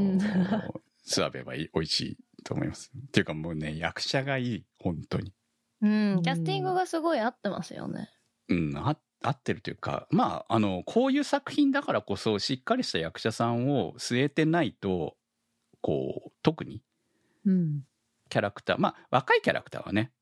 [1.06, 2.90] 諏訪部はいい美味しいと思います。
[2.92, 4.64] っていうかもうね、役者がいい。
[4.80, 5.32] 本当に。
[5.80, 6.22] うん。
[6.24, 8.10] キャスティングがすごい合ってますよね。
[8.48, 8.96] うん、あ
[9.28, 15.16] 合ってるというか、まあ、あの、こういう作品だからこそ、しっかりした役者さんを据えてないと、
[15.80, 16.82] こう、特に
[17.46, 17.82] うん。
[18.28, 20.12] キャラクター、まあ、若いキャラクターはね、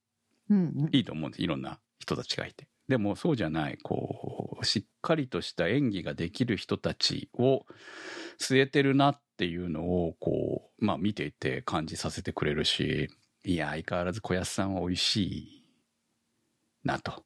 [0.51, 0.89] うん。
[0.93, 1.43] いいと思うんです。
[1.43, 2.69] いろんな人たちがいて。
[2.87, 7.65] でも、そうじゃない、こう、しっかりとした演技ができる人たちを
[8.39, 13.09] 据えてるなっていうのを、こう、まあ、見ていて感じさせてくれるし、
[13.43, 15.65] いや、相変わらず小安さんは美味しい
[16.85, 17.25] なと。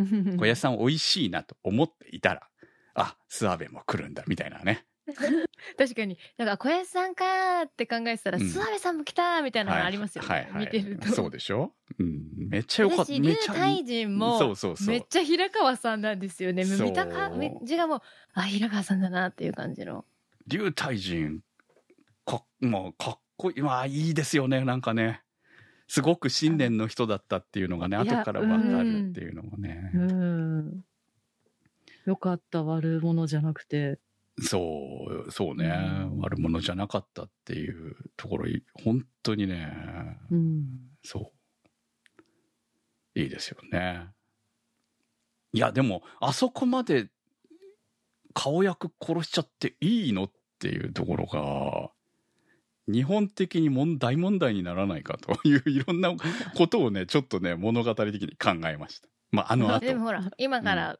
[0.00, 0.36] うん。
[0.38, 2.48] 小安さん美味しいなと思っていたら、
[2.94, 4.84] あ、諏訪部も来るんだ、みたいなね。
[5.78, 6.18] 確かに。
[6.36, 10.28] だから小安さんかーって考えてたら、うん諏訪部さんも来たーみたいなのありますよね。
[10.28, 11.08] はいはいはい見てると。
[11.08, 11.72] そうでしょ？
[11.98, 12.22] うん。
[12.48, 13.02] めっちゃよかった。
[13.04, 14.88] 私、めっちゃ竜大臣も、そうそうそう。
[14.88, 16.64] めっちゃ平川さんなんですよね。
[16.64, 18.00] 見た感じがもう、
[18.34, 20.04] あ、平川さんだなっていう感じの。
[20.48, 21.40] 竜大臣、
[22.24, 23.62] か、まあ、かっこいい。
[23.62, 25.22] まあ、いいですよね、なんかね。
[25.88, 29.90] すごく信念の人だったっていうのがね、後からわかるっていうのもね。
[29.94, 30.84] うん。
[32.06, 33.98] よかった、悪者じゃなくて。
[34.40, 38.46] そう、そうね、うん悪者じゃなかったっていうところ、
[38.84, 39.72] 本当にね、
[40.30, 40.64] うん。
[41.02, 41.32] そ
[43.16, 43.20] う。
[43.20, 44.08] いいですよね。
[45.52, 47.08] いや、でも、あそこまで
[48.34, 51.90] 顔役殺しちゃっていいのっていうところが、
[52.88, 56.14] 日本的に問大問題にならないかといういろんな
[56.56, 59.08] ことをね、ちょっとね、物語的に考えました。
[59.30, 59.84] まあ、あの後。
[59.84, 60.98] でもほら、今から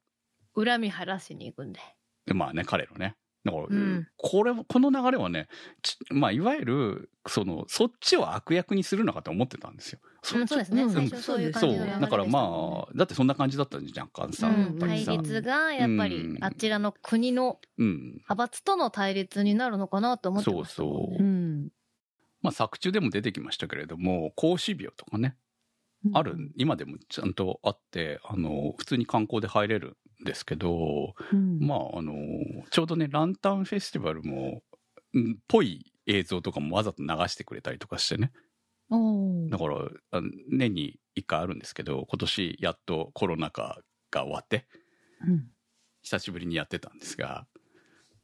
[0.55, 1.81] 恨み晴らしに行くんで。
[2.27, 3.17] でまあね、彼のね。
[3.47, 5.47] だから、うんこれ、この流れはね、
[5.83, 10.01] ちまあ、いわゆる、その、そっちを悪役にするのかと思ってたんですよ。
[10.23, 10.83] そうん、そうですね。
[10.83, 11.53] うん最初そういう。
[11.53, 14.49] 感じのだからまあ、だってそんな感じだったんじゃん、若干さ。
[14.49, 17.97] うん対立がやっぱりうんあちらの国のうん。
[18.15, 21.69] 派閥との対立になるのかなと思ってましたもんねそうそううん。
[22.47, 25.37] まあ、作中でも出てきましたけれども、孔子廟とかね、
[26.15, 31.59] ある、今でもちゃんとあって、あの、普通に観光で入れるんですけど、うん。
[31.59, 32.15] まあ、あの、
[32.71, 34.63] ちょうどね、ランタンフェスティバルも、
[35.19, 38.31] んぽい映像とかもわざと流してくれたりとかしてね。
[39.51, 43.81] だから、あ年に一回あるんですけど、今年やっとコロナ禍
[44.13, 44.69] が終わって、
[45.27, 45.47] うん
[46.03, 47.49] 久しぶりにやってたんですが、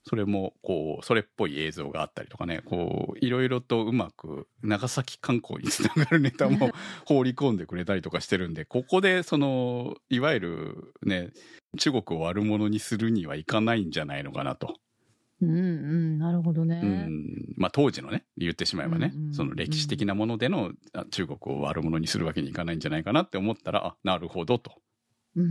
[0.04, 6.70] それも、こう、それっぽい映像があったりとかね、こう、いろいろとうまく、長崎観光につながるネタも
[7.06, 11.30] 放り込んでくれたりとかしてるんで、ここで、その、いわゆるね、
[11.78, 14.76] 中国を悪者にするにはいかないんじゃないのかなと。
[15.40, 16.18] うんうん。
[16.18, 16.80] なるほどね。
[16.82, 17.54] うん。
[17.56, 24.72] まあ、当時のね、言ってしまえばね、うんうんその歴史的なものでのあ中国を悪者にするわけにいかないんじゃないかなって思ったら、あ、なるほどと。
[25.36, 25.46] うん。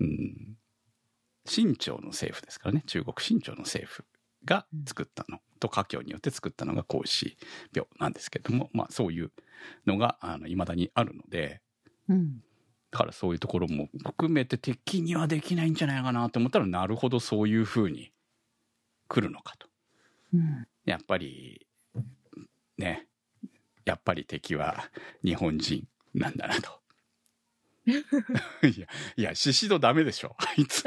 [0.00, 0.57] うん
[1.48, 4.04] 清朝の政府ですからね中国清朝の政府
[4.44, 7.36] が作ったの、と華僑によって作ったのが孔子
[7.72, 9.32] 廟なんですけどもまあそういう
[9.86, 11.60] のがいまだにあるので
[12.08, 12.42] うん。
[12.90, 18.12] だからそういうところも含めて敵にはできないんじゃないかなと思ったらなるほどそういうふうに
[19.08, 19.68] 来るのかと
[20.32, 20.66] うん。
[20.86, 21.66] やっぱり
[22.78, 23.06] ね
[23.84, 24.84] やっぱり敵は
[25.24, 26.80] 日本人なんだなと。
[28.62, 28.86] いや、
[29.16, 30.36] いや、シシドダメでしょ。
[30.40, 30.84] あいつ。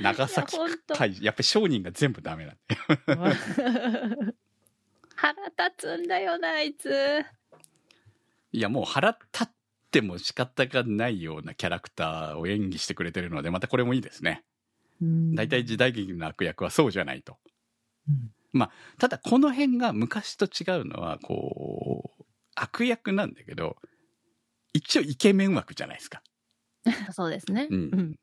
[0.00, 0.60] 長崎い
[1.24, 2.76] やっぱり商人が全部ダメなんで。
[5.16, 7.24] 腹立つんだよな、あいつ。
[8.52, 9.48] いや、もう腹立っ
[9.90, 14.44] ても仕方がないようなキャラクターを演技してくれてるので、またこれもいいですね。
[15.00, 17.38] 大体時代劇の悪役はそうじゃないと。
[18.08, 22.24] うんまあ、ただこの辺が昔と違うのは、こう、
[22.54, 23.76] 悪役なんだけど、
[24.74, 26.22] 一応イケメン枠じゃないですか。
[27.12, 27.74] そうですねう。
[27.74, 27.90] ん。
[27.92, 28.14] うん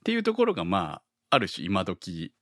[0.04, 2.32] ていうところがまあある種今時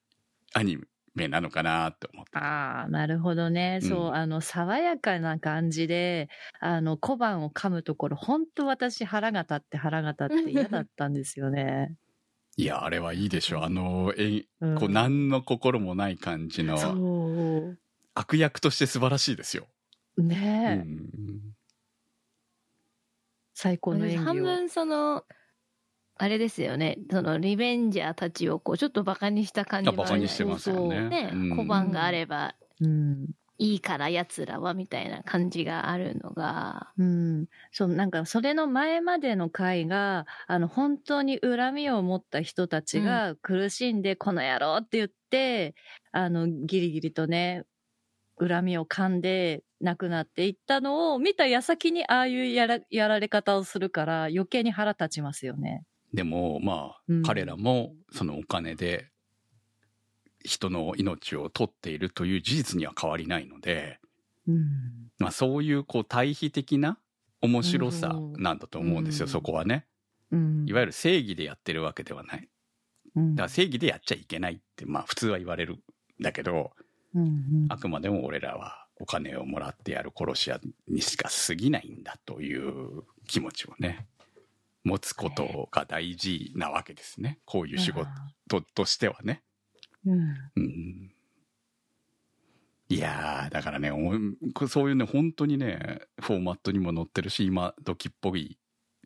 [0.52, 0.78] アニ
[1.14, 3.80] メなのかなと思ってああ、なるほどね。
[3.82, 6.28] うんそう、あの、爽やかな感じで、
[6.60, 11.96] あの、小判を噛むところ、本当私腹が立って腹が立って嫌だったんですよね。
[12.58, 17.76] いやあれはいいでしょあのえうんこう何の心もない感じのそ
[18.14, 19.66] 悪役として素晴らしいですよ、
[20.16, 20.22] う。
[20.22, 21.55] うねえ、ん、
[23.56, 24.42] 最高の演技を。
[24.42, 25.24] 半分その、
[26.16, 26.98] あれですよね。
[27.10, 33.26] そのリベンジャーたちをこうちょっとバカにした感じもあるバカにしてますよねね、うん小判があればうん。
[33.58, 37.46] いいから奴らはみたいな感じがあるのが、うん。
[37.72, 45.74] そう、なんか、それの前までの回が、あの、本当に恨みを持った人たちが苦しんで、この野郎って言って、
[46.12, 47.64] あの、ギリギリとね、
[48.38, 55.84] 恨みを噛んで亡くなっていったのを見た矢先にああいうやらやられ方をするから余計に腹立ちますよね。
[56.14, 59.10] でもまあ、うん彼らもそのお金で
[60.44, 63.98] 人の命を取っているという事実には変わりないので、
[64.46, 65.10] うん。
[65.18, 66.98] まあ、そういうこう対比的な
[67.42, 69.86] 面白さなんだと思うんですよ、うんそこはね。
[70.30, 70.64] うん。
[70.66, 72.48] いわゆる正義でやってるわけではない。
[73.16, 75.78] うんだから正義でやっちゃいけないってまあ普通は言われるん
[76.20, 76.72] だけど、
[77.14, 84.06] うんうんあくまでも俺らはお金をもらってやる殺し屋にしか過ぎないんだという気持ちをね、
[84.84, 87.38] 持つことが大事なわけですね。
[87.44, 88.06] こういう仕事
[88.74, 89.42] としてはね。
[90.06, 90.20] うん。
[90.56, 91.12] うん
[92.88, 98.58] いやー、だからね、おそういうね、本当にね、フォーマットにも載ってるし、今時っぽい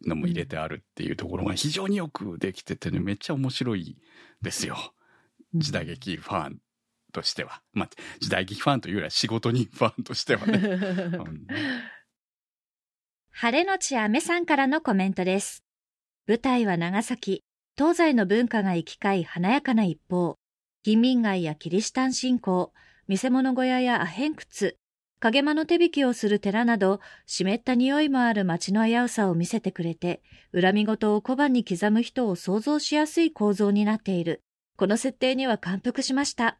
[0.06, 3.96] のも入れてあるっていうところが非常によくできててね、めっちゃ面白い
[4.42, 4.76] ですよ。
[5.54, 6.60] 時代劇ファン
[7.10, 7.62] としては。
[7.72, 7.88] まあ、
[8.20, 10.58] 時代劇ファンというよりは仕事人ファンとしてはね。
[10.58, 11.46] うん
[13.32, 15.64] 晴れのち雨さんからのコメントです。
[16.26, 17.42] 舞台は長崎、
[17.74, 20.36] 東西の文化が行き交い華やかな一方、
[20.82, 22.72] 近民街やキリシタン信仰、
[23.08, 24.72] 見せ物小屋やアヘン窟、
[25.20, 30.22] 影間の手引きをする寺など、湿った匂いもある街の危うさを見せてくれて、
[30.58, 34.42] 恨み事を小判に刻む人を想像しやすい構造になっている。
[34.76, 36.58] この設定には感服しました。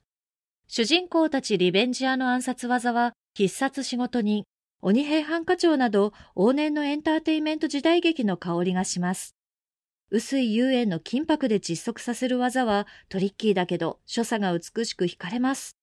[0.73, 4.45] 主人公たちリベンジャーの暗殺技は、必殺仕事人、
[4.81, 9.35] 鬼平犯科帳など往年のエンターテインメント時代劇の香りがします。
[10.11, 15.77] 薄い遊園の金箔で窒息させる技はトリッキーだけど所作が美しく惹かれます。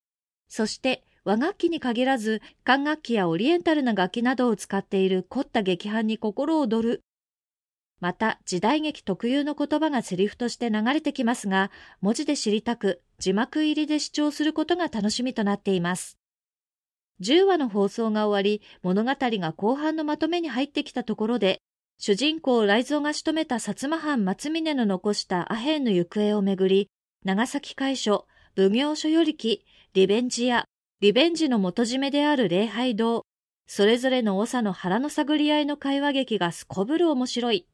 [0.48, 7.02] そして和楽器に限らず管楽器やオリエンタルな楽器などを使っている凝った劇伴に心躍る。
[8.00, 16.20] また時代劇特有の言葉がセリフとして流れてきますが文字で知りたく字幕入りで視聴することが楽しみとなっています。
[17.22, 21.60] 10話の放送が終わり、物語が後半のまとめに入ってきたところで、
[21.98, 26.90] 主人公雷蔵が仕留めた薩摩藩松峰の残したアヘンの行方をめぐり、
[27.26, 30.66] 長崎会所、奉行所よりき、リベンジ屋、
[31.02, 33.26] リベンジの元締めである礼拝堂、
[33.66, 37.68] それぞれの長の腹の探り合いの会話劇がすこぶる面白い。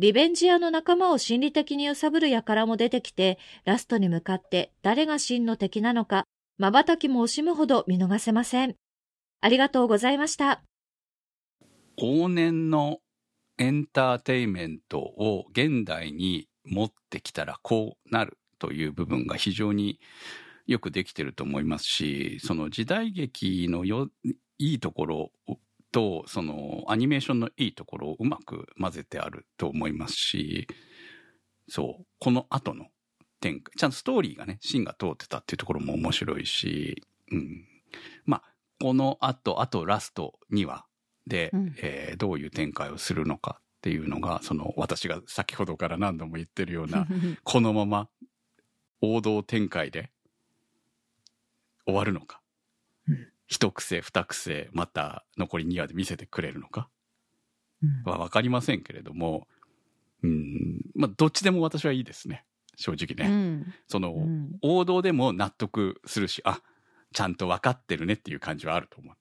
[0.00, 6.24] リベンジ屋の仲間を心理的に揺さぶる輩も出てきて、ラストに向かって誰が真の敵なのか、
[6.56, 8.76] 瞬きも惜しむほど見逃せません。
[9.42, 10.62] ありがとうございました。
[11.98, 13.00] 往年の
[13.58, 20.00] エンターテイメントを現代に持ってきたらこうなるという部分が非常に
[20.66, 24.08] よくできてると思いますし、その時代劇のよ
[24.56, 25.32] いいところ
[25.92, 30.68] と、そのアニメーションのいいところをうまく混ぜてあると思いますし、
[31.68, 32.86] そう、この後の
[33.40, 37.66] 展開、ちゃんとストーリーがね、芯が通ってたっていうところも面白いし、うん。
[38.24, 38.42] まあ、
[38.80, 40.84] この後、あとラスト2話
[41.26, 41.74] で、うん。
[41.78, 47.06] えーどういう展開をするのかっていうのが、その私が先ほどから何度も言ってるような、
[47.44, 48.08] このまま
[49.00, 50.10] 王道展開で
[51.86, 52.39] 終わるのか、うん
[53.50, 56.88] 一癖二癖また残り2話で見せてくれるのか？
[57.82, 58.10] うん。
[58.10, 59.48] は分かりませんけれども
[60.22, 62.44] うんまあどっちでも私はいいですね。
[62.76, 63.74] 正直うね、ん。
[63.88, 64.52] その、うん。
[64.62, 66.62] 王道でも納得するしあ
[67.12, 69.14] ちゃんと分かってるねっていう感じはあると思う。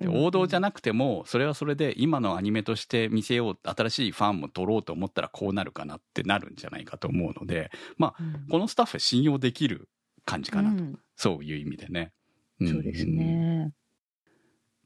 [0.00, 8.08] で王道じゃなくてもそれはそれで今のアニメとして見せよう新しいファンも取ろうと思ったらこうなるかなってなるんじゃないかと思うのでうん。
[8.50, 9.88] このスタッフは信用できる
[10.24, 10.98] 感じかなと、うん。
[11.16, 12.12] そういう意味でね、
[12.66, 13.68] そうですんね。
[13.70, 13.72] っ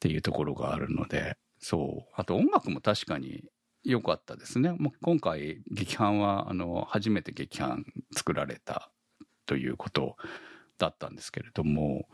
[0.01, 3.45] ていうところがあるのでそうあと音楽も確かに
[3.85, 8.91] 良かったですねもう今回劇伴はあの初めて劇伴作られた
[9.47, 10.17] ということ
[10.79, 12.07] だったんですけれども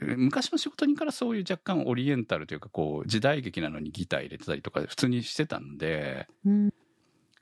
[0.00, 6.70] え昔の仕事人からそういう若干オリエンタルというかこう時代劇なのにギター入れてたりとか普通にしてたのでうん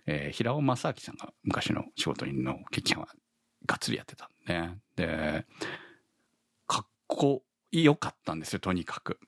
[0.06, 3.08] えー平尾正明さんが昔の仕事人の劇団は
[3.66, 4.78] がっつりやってたんでね。
[4.96, 5.44] で、
[7.16, 7.42] こ
[7.72, 9.18] よかったんですよ、とにかく。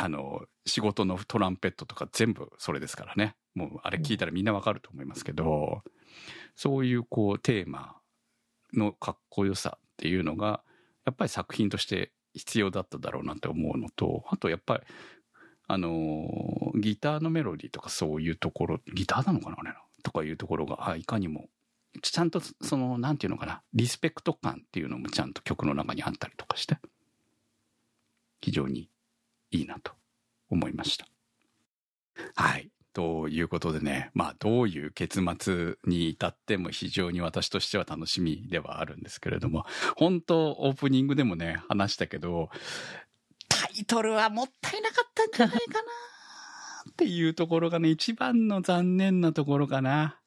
[0.00, 3.36] あの、仕事のトランペットとか全部それですからね。
[3.54, 5.82] もうあれ聞いたらみんなわかると思いますけど、
[6.54, 7.96] そういうこうテーマ
[8.72, 10.62] のかっこよさっていうのが、
[11.04, 14.82] やっぱり作品として必要だっただろうなって思うのと、あとやっぱり、
[15.70, 21.48] あのギターのメロディーとかそういうところ、ギターなのかなあれなとかいうところが、あ、いかにも、
[22.02, 26.78] ちゃんとその、なんていうのかな、リスペクト感っていうのもちゃんと曲の中にあったりとかして、
[28.40, 28.88] 非常に
[29.50, 29.92] いいなと
[30.50, 31.06] 思いました。
[32.34, 32.70] はい。
[32.92, 39.66] ということでね、まあどういう結末に至っても非常に私としては楽しみではあるんですけれども、
[39.96, 42.50] 本当オープニングでもね、話したけど、
[43.48, 50.18] タイトルはもったいなかったんじゃないかなっていうところがね、一番の残念なところかな。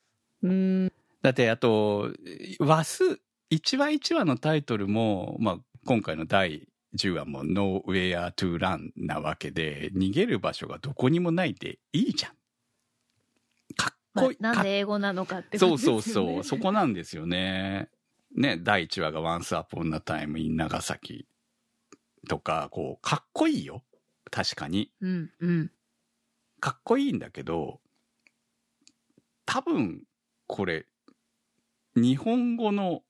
[0.42, 0.94] うん。
[1.22, 2.14] だってあと、
[2.60, 3.04] 話数、
[3.52, 12.32] 1話1話のタイトルも、まあ今回の第10話も Nowhere to Run なわけで、逃げる場所がどこにもないでいいじゃん。
[13.76, 14.38] かっまあこいい。
[14.40, 16.44] なんで英語なのかってそうことですよねそうそう。
[16.44, 17.90] そこなんですよね。
[18.36, 21.28] ね、第1話が Once Upon a Time in 長崎
[22.28, 23.84] とか、こう、かっこいいよ。
[24.30, 24.92] 確かに。
[25.02, 25.72] うんうん。
[26.60, 27.82] かっこいいんだけど、
[29.46, 30.04] 多分、
[30.48, 30.86] これ、
[31.96, 33.04] 日本語の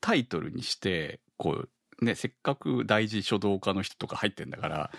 [0.00, 1.70] タイトルにして、こう、
[2.00, 4.90] ね、せっかく大事書道家の人とか入ってんだから、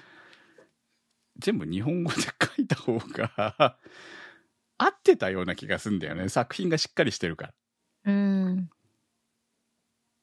[1.38, 2.30] 全部日本語で書
[2.62, 3.78] いた方が、
[4.78, 6.30] 合ってたような気がするんだよね。
[6.30, 7.54] 作品がしっかりしてるから。
[8.06, 8.70] うん。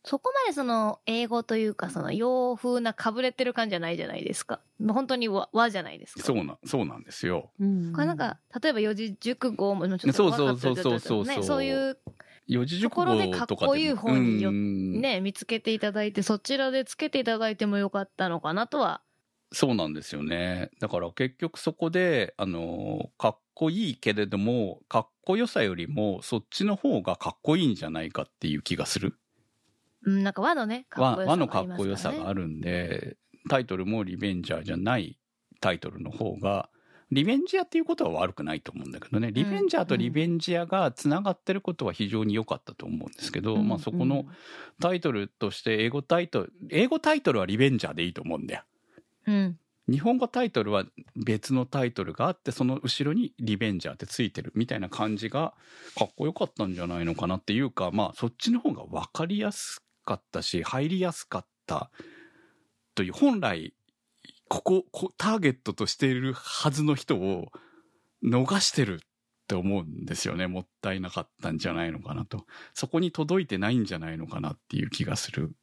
[0.06, 4.60] そこまでその英語というかその洋風なかぶれてる感じじゃないじゃないですか。
[4.86, 6.22] 本当に和和じゃないですか。
[6.22, 7.50] そうな、そうなんですよ。
[7.58, 11.98] うんこれなんか、例えば四字熟語もちょっとそう分かってるそうそうそうそうね、そういう
[12.48, 19.02] 四字熟語ところでかっこいい方にようんね、見つけていただいて、そちらでつけていただいてもよかったのかなとは。
[19.52, 20.70] そうなんですよね。
[20.80, 29.18] だから結局そこで、あの、かっこいいけれども、かっこよさよりも、そっちの方がかっこいいんじゃないかっていう気がする。
[30.04, 33.16] うん、なんか和のね、か和っこよさ和のかっこよさがあるんで、
[33.48, 35.18] タイトルもリベンジャーじゃない
[35.60, 36.68] タイトルの方が、
[37.12, 39.30] リベンジャーっていうことは悪くないと思うんだけどね。
[39.30, 44.26] リベンジャーとリベンジャーがつながってることは非常に良かったと思うんですけど、うんまあそこの
[44.80, 48.62] タイトルとして英語タイトル、英語タイトルはリベンジャーでいいと思うんだよ。
[49.26, 49.58] うん。
[49.88, 50.84] 日本語タイトルは
[51.14, 55.54] 別のタイトルがあってその後ろにリベンジャーってついてるみたいな感じが
[55.96, 61.90] かっこよかったんじゃないのかなっていうかまあそっちの方が分かりやすかったし入りやすかった
[62.96, 63.74] という本来
[64.48, 67.52] こここターゲットとしているはずの人を
[68.24, 69.06] 逃してるっ
[69.48, 70.46] て思うんですよね。
[70.46, 72.44] もったいなかったんじゃないのかなと。
[72.74, 75.54] そこに届いてないんじゃないのかなっていう気がする。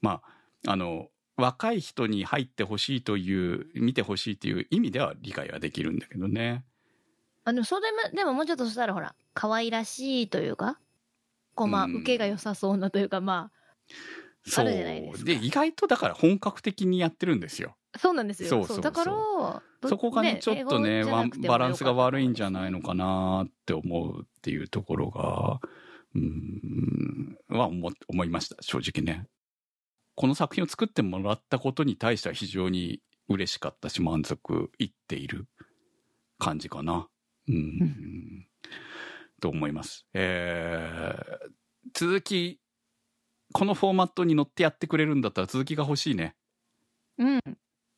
[0.00, 0.22] ま
[0.64, 6.64] ああの若い人に入ってほしいという見てほしいという意味では理解はできるんだけどね。
[7.44, 10.78] あでもそれも、でももうちょっとそしたらほら、可愛らしいというか、
[11.54, 11.94] こうまあ、うん。
[11.96, 13.50] 受けが良さそうなというか、ま
[14.46, 15.24] そあるじゃないですか。
[15.24, 17.76] で意外とだから本格的にやってるんですよ。
[17.76, 18.48] あ、そうなんですよ。
[18.48, 18.82] そうそうそう。
[18.82, 19.12] だから、
[19.80, 21.04] どそこがねちょっとね
[21.46, 25.60] バランスが悪いんじゃないよのかなって思うっていうところが
[26.14, 29.26] うーんは思思いました正直ね。
[30.16, 35.46] この作品を作ってもらったことに対しては非常に嬉しかったし満足いっている
[36.38, 37.08] 感じかな。
[37.48, 38.46] うん、
[39.40, 40.06] と思います。
[40.14, 41.54] えー
[41.92, 42.60] 続き
[43.52, 46.34] このフォーマットに乗ってやってくれるんだったら続きが欲しいね。
[47.18, 47.40] うん。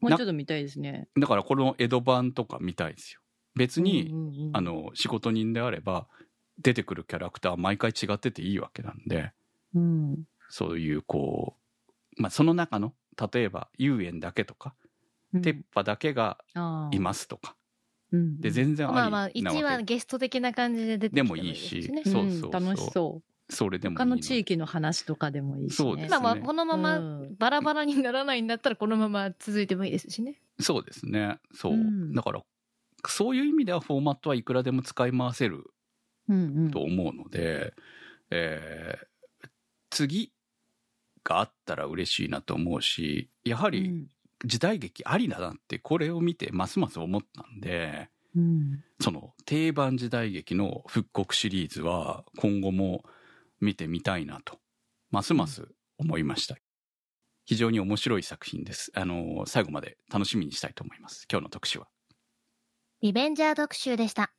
[0.01, 1.09] もうちょっと見たいですね。
[1.19, 3.21] だからこの江戸版とか見たいですよ。
[3.55, 6.07] 別に、うんうんうんあ、の仕事人であれば
[6.59, 9.33] 出てくるキャラクターは毎回違ってていいわけなんで。
[9.75, 10.25] うん。
[10.49, 11.57] そういうこ
[12.19, 12.93] う、まあ、その中の
[13.33, 14.75] 例えば遊園だけとか、
[15.43, 17.57] 鉄波だけがあいますとか。
[18.13, 22.13] うんで全然ありまあまあ、なわけ1話ゲスト的な感じで出てきてもでもいいしねうん。
[22.13, 22.53] そうそうそう。
[22.53, 23.36] 楽しそう。
[23.49, 25.77] それでもいい他の地域の話とかでもいいし、ね。
[25.77, 26.19] そうですね。
[26.19, 27.37] まあまあ、このままうん。
[27.39, 30.41] バラバラにならないんだったら、このまま続いてもいいですしね。
[30.61, 31.39] そうですね。
[31.53, 32.13] そう、うん。
[32.13, 32.43] だから
[33.07, 35.65] そういう意味ではフォーマットはいくらでも使い回せる
[36.29, 37.73] うんうんと思うので、
[38.31, 39.07] えー
[39.89, 40.33] 次
[41.25, 44.07] があったら嬉しいなと思うしやはりうん。
[44.45, 48.85] 時代劇ありだなってこれを見てますます思ったんでうん。
[49.01, 53.05] その定番時代劇の復刻シリーズは今後も
[53.61, 54.59] 見てみたいなと
[55.11, 56.57] ますます思いました、
[57.45, 58.91] 非常に面白い作品です。
[58.95, 61.27] あの最後まで楽しみにしたいと思います。
[61.31, 61.87] 今日の特集は。
[63.03, 64.33] リベンジャー特集でした。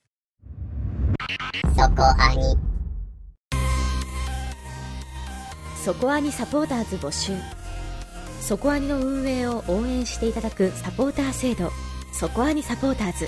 [1.75, 2.57] そこアニ。
[5.83, 7.33] そこアニサポーターズ募集。
[8.41, 11.71] そこアニの運営を応援していただくサポーター制度。
[12.13, 13.27] そこアニサポーターズ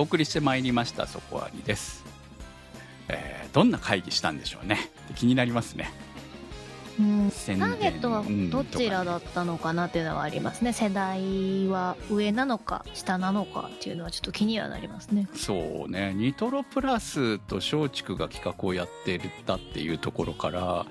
[0.00, 2.04] お送りしてまいりましたそこはにです、
[3.08, 4.78] えーどんな会議したんでしょうね。
[5.16, 5.90] 気になりますね。
[7.00, 7.30] うん。
[7.30, 10.72] 宣ターゲットはうんどちらだったのかなっていうのはありますね。
[10.72, 15.28] 世代は上なのか下なのかっていうのはちょっと気にはなりますね。
[15.34, 16.14] そうね。
[16.14, 20.86] ニトロプラスと松竹が企画をやってたっていうところから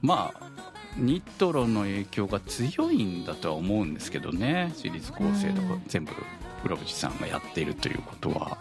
[0.00, 0.50] まあ
[0.96, 4.72] ニトロの影響が強いんだとは思うんですけどね。
[4.76, 5.82] シリーズ構成とかうん。
[5.88, 6.12] 全部
[6.64, 8.58] 黒渕さんがやっているということは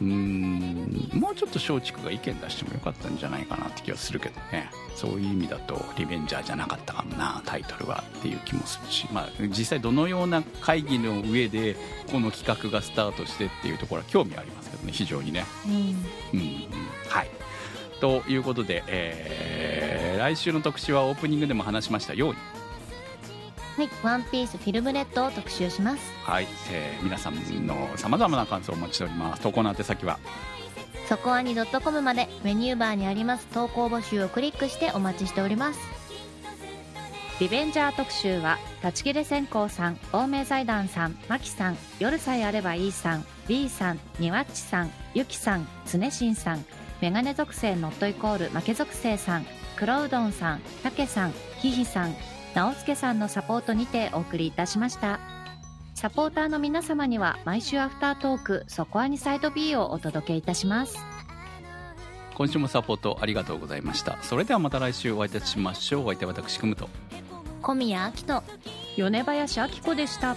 [0.00, 4.70] うーんもうちょっと松竹が意見出してもよかったんじゃないかなって気がするけどね。
[4.94, 11.76] そういう意味だとリベンジャーじゃなかったかもなタイトルはっていう気もするし、まあ、実際どのような会議の上で
[12.10, 15.44] この企画がスタートしてっていうところは興味ありますけどね非常にね。
[15.66, 15.96] うん。
[17.10, 17.30] はい。
[18.00, 22.36] ということで、えー来週の特集はオープニングでも話しましたように、
[23.76, 23.90] はい。
[24.02, 26.12] ワンピースフィルムレッドを特集します。
[26.24, 27.34] はいえー皆さん
[27.66, 30.18] のさまざまな感想をお待ちしております投稿の宛先は？
[31.08, 35.78] そこアニ .com までメニューバーにあります投稿募集をクリックしてお待ちしております。
[37.38, 46.64] リベンジャー特集は、立ち切れ線香さん、青梅財団さん、マキさん、夜さえあればいいさん、B さん、ニワッチさん、ユキさん、つねしんさん、
[47.02, 49.46] メガネ属性ノットイコール負け属性さん、
[49.76, 52.16] 黒うどんさん、たけさん、ひひさん、
[52.56, 55.20] なおすけさんのサポートにてお送りいたしました。
[55.94, 60.96] サポーターの皆様には毎週アフタートーク、そこアニサイド B をお届けいたします。
[62.34, 66.90] 今週もサポートありがとうございましたそれではまた来週お会いいたしましょうお相手は私くむと
[67.62, 68.42] 小宮明人。
[68.96, 70.36] 米林明子でした。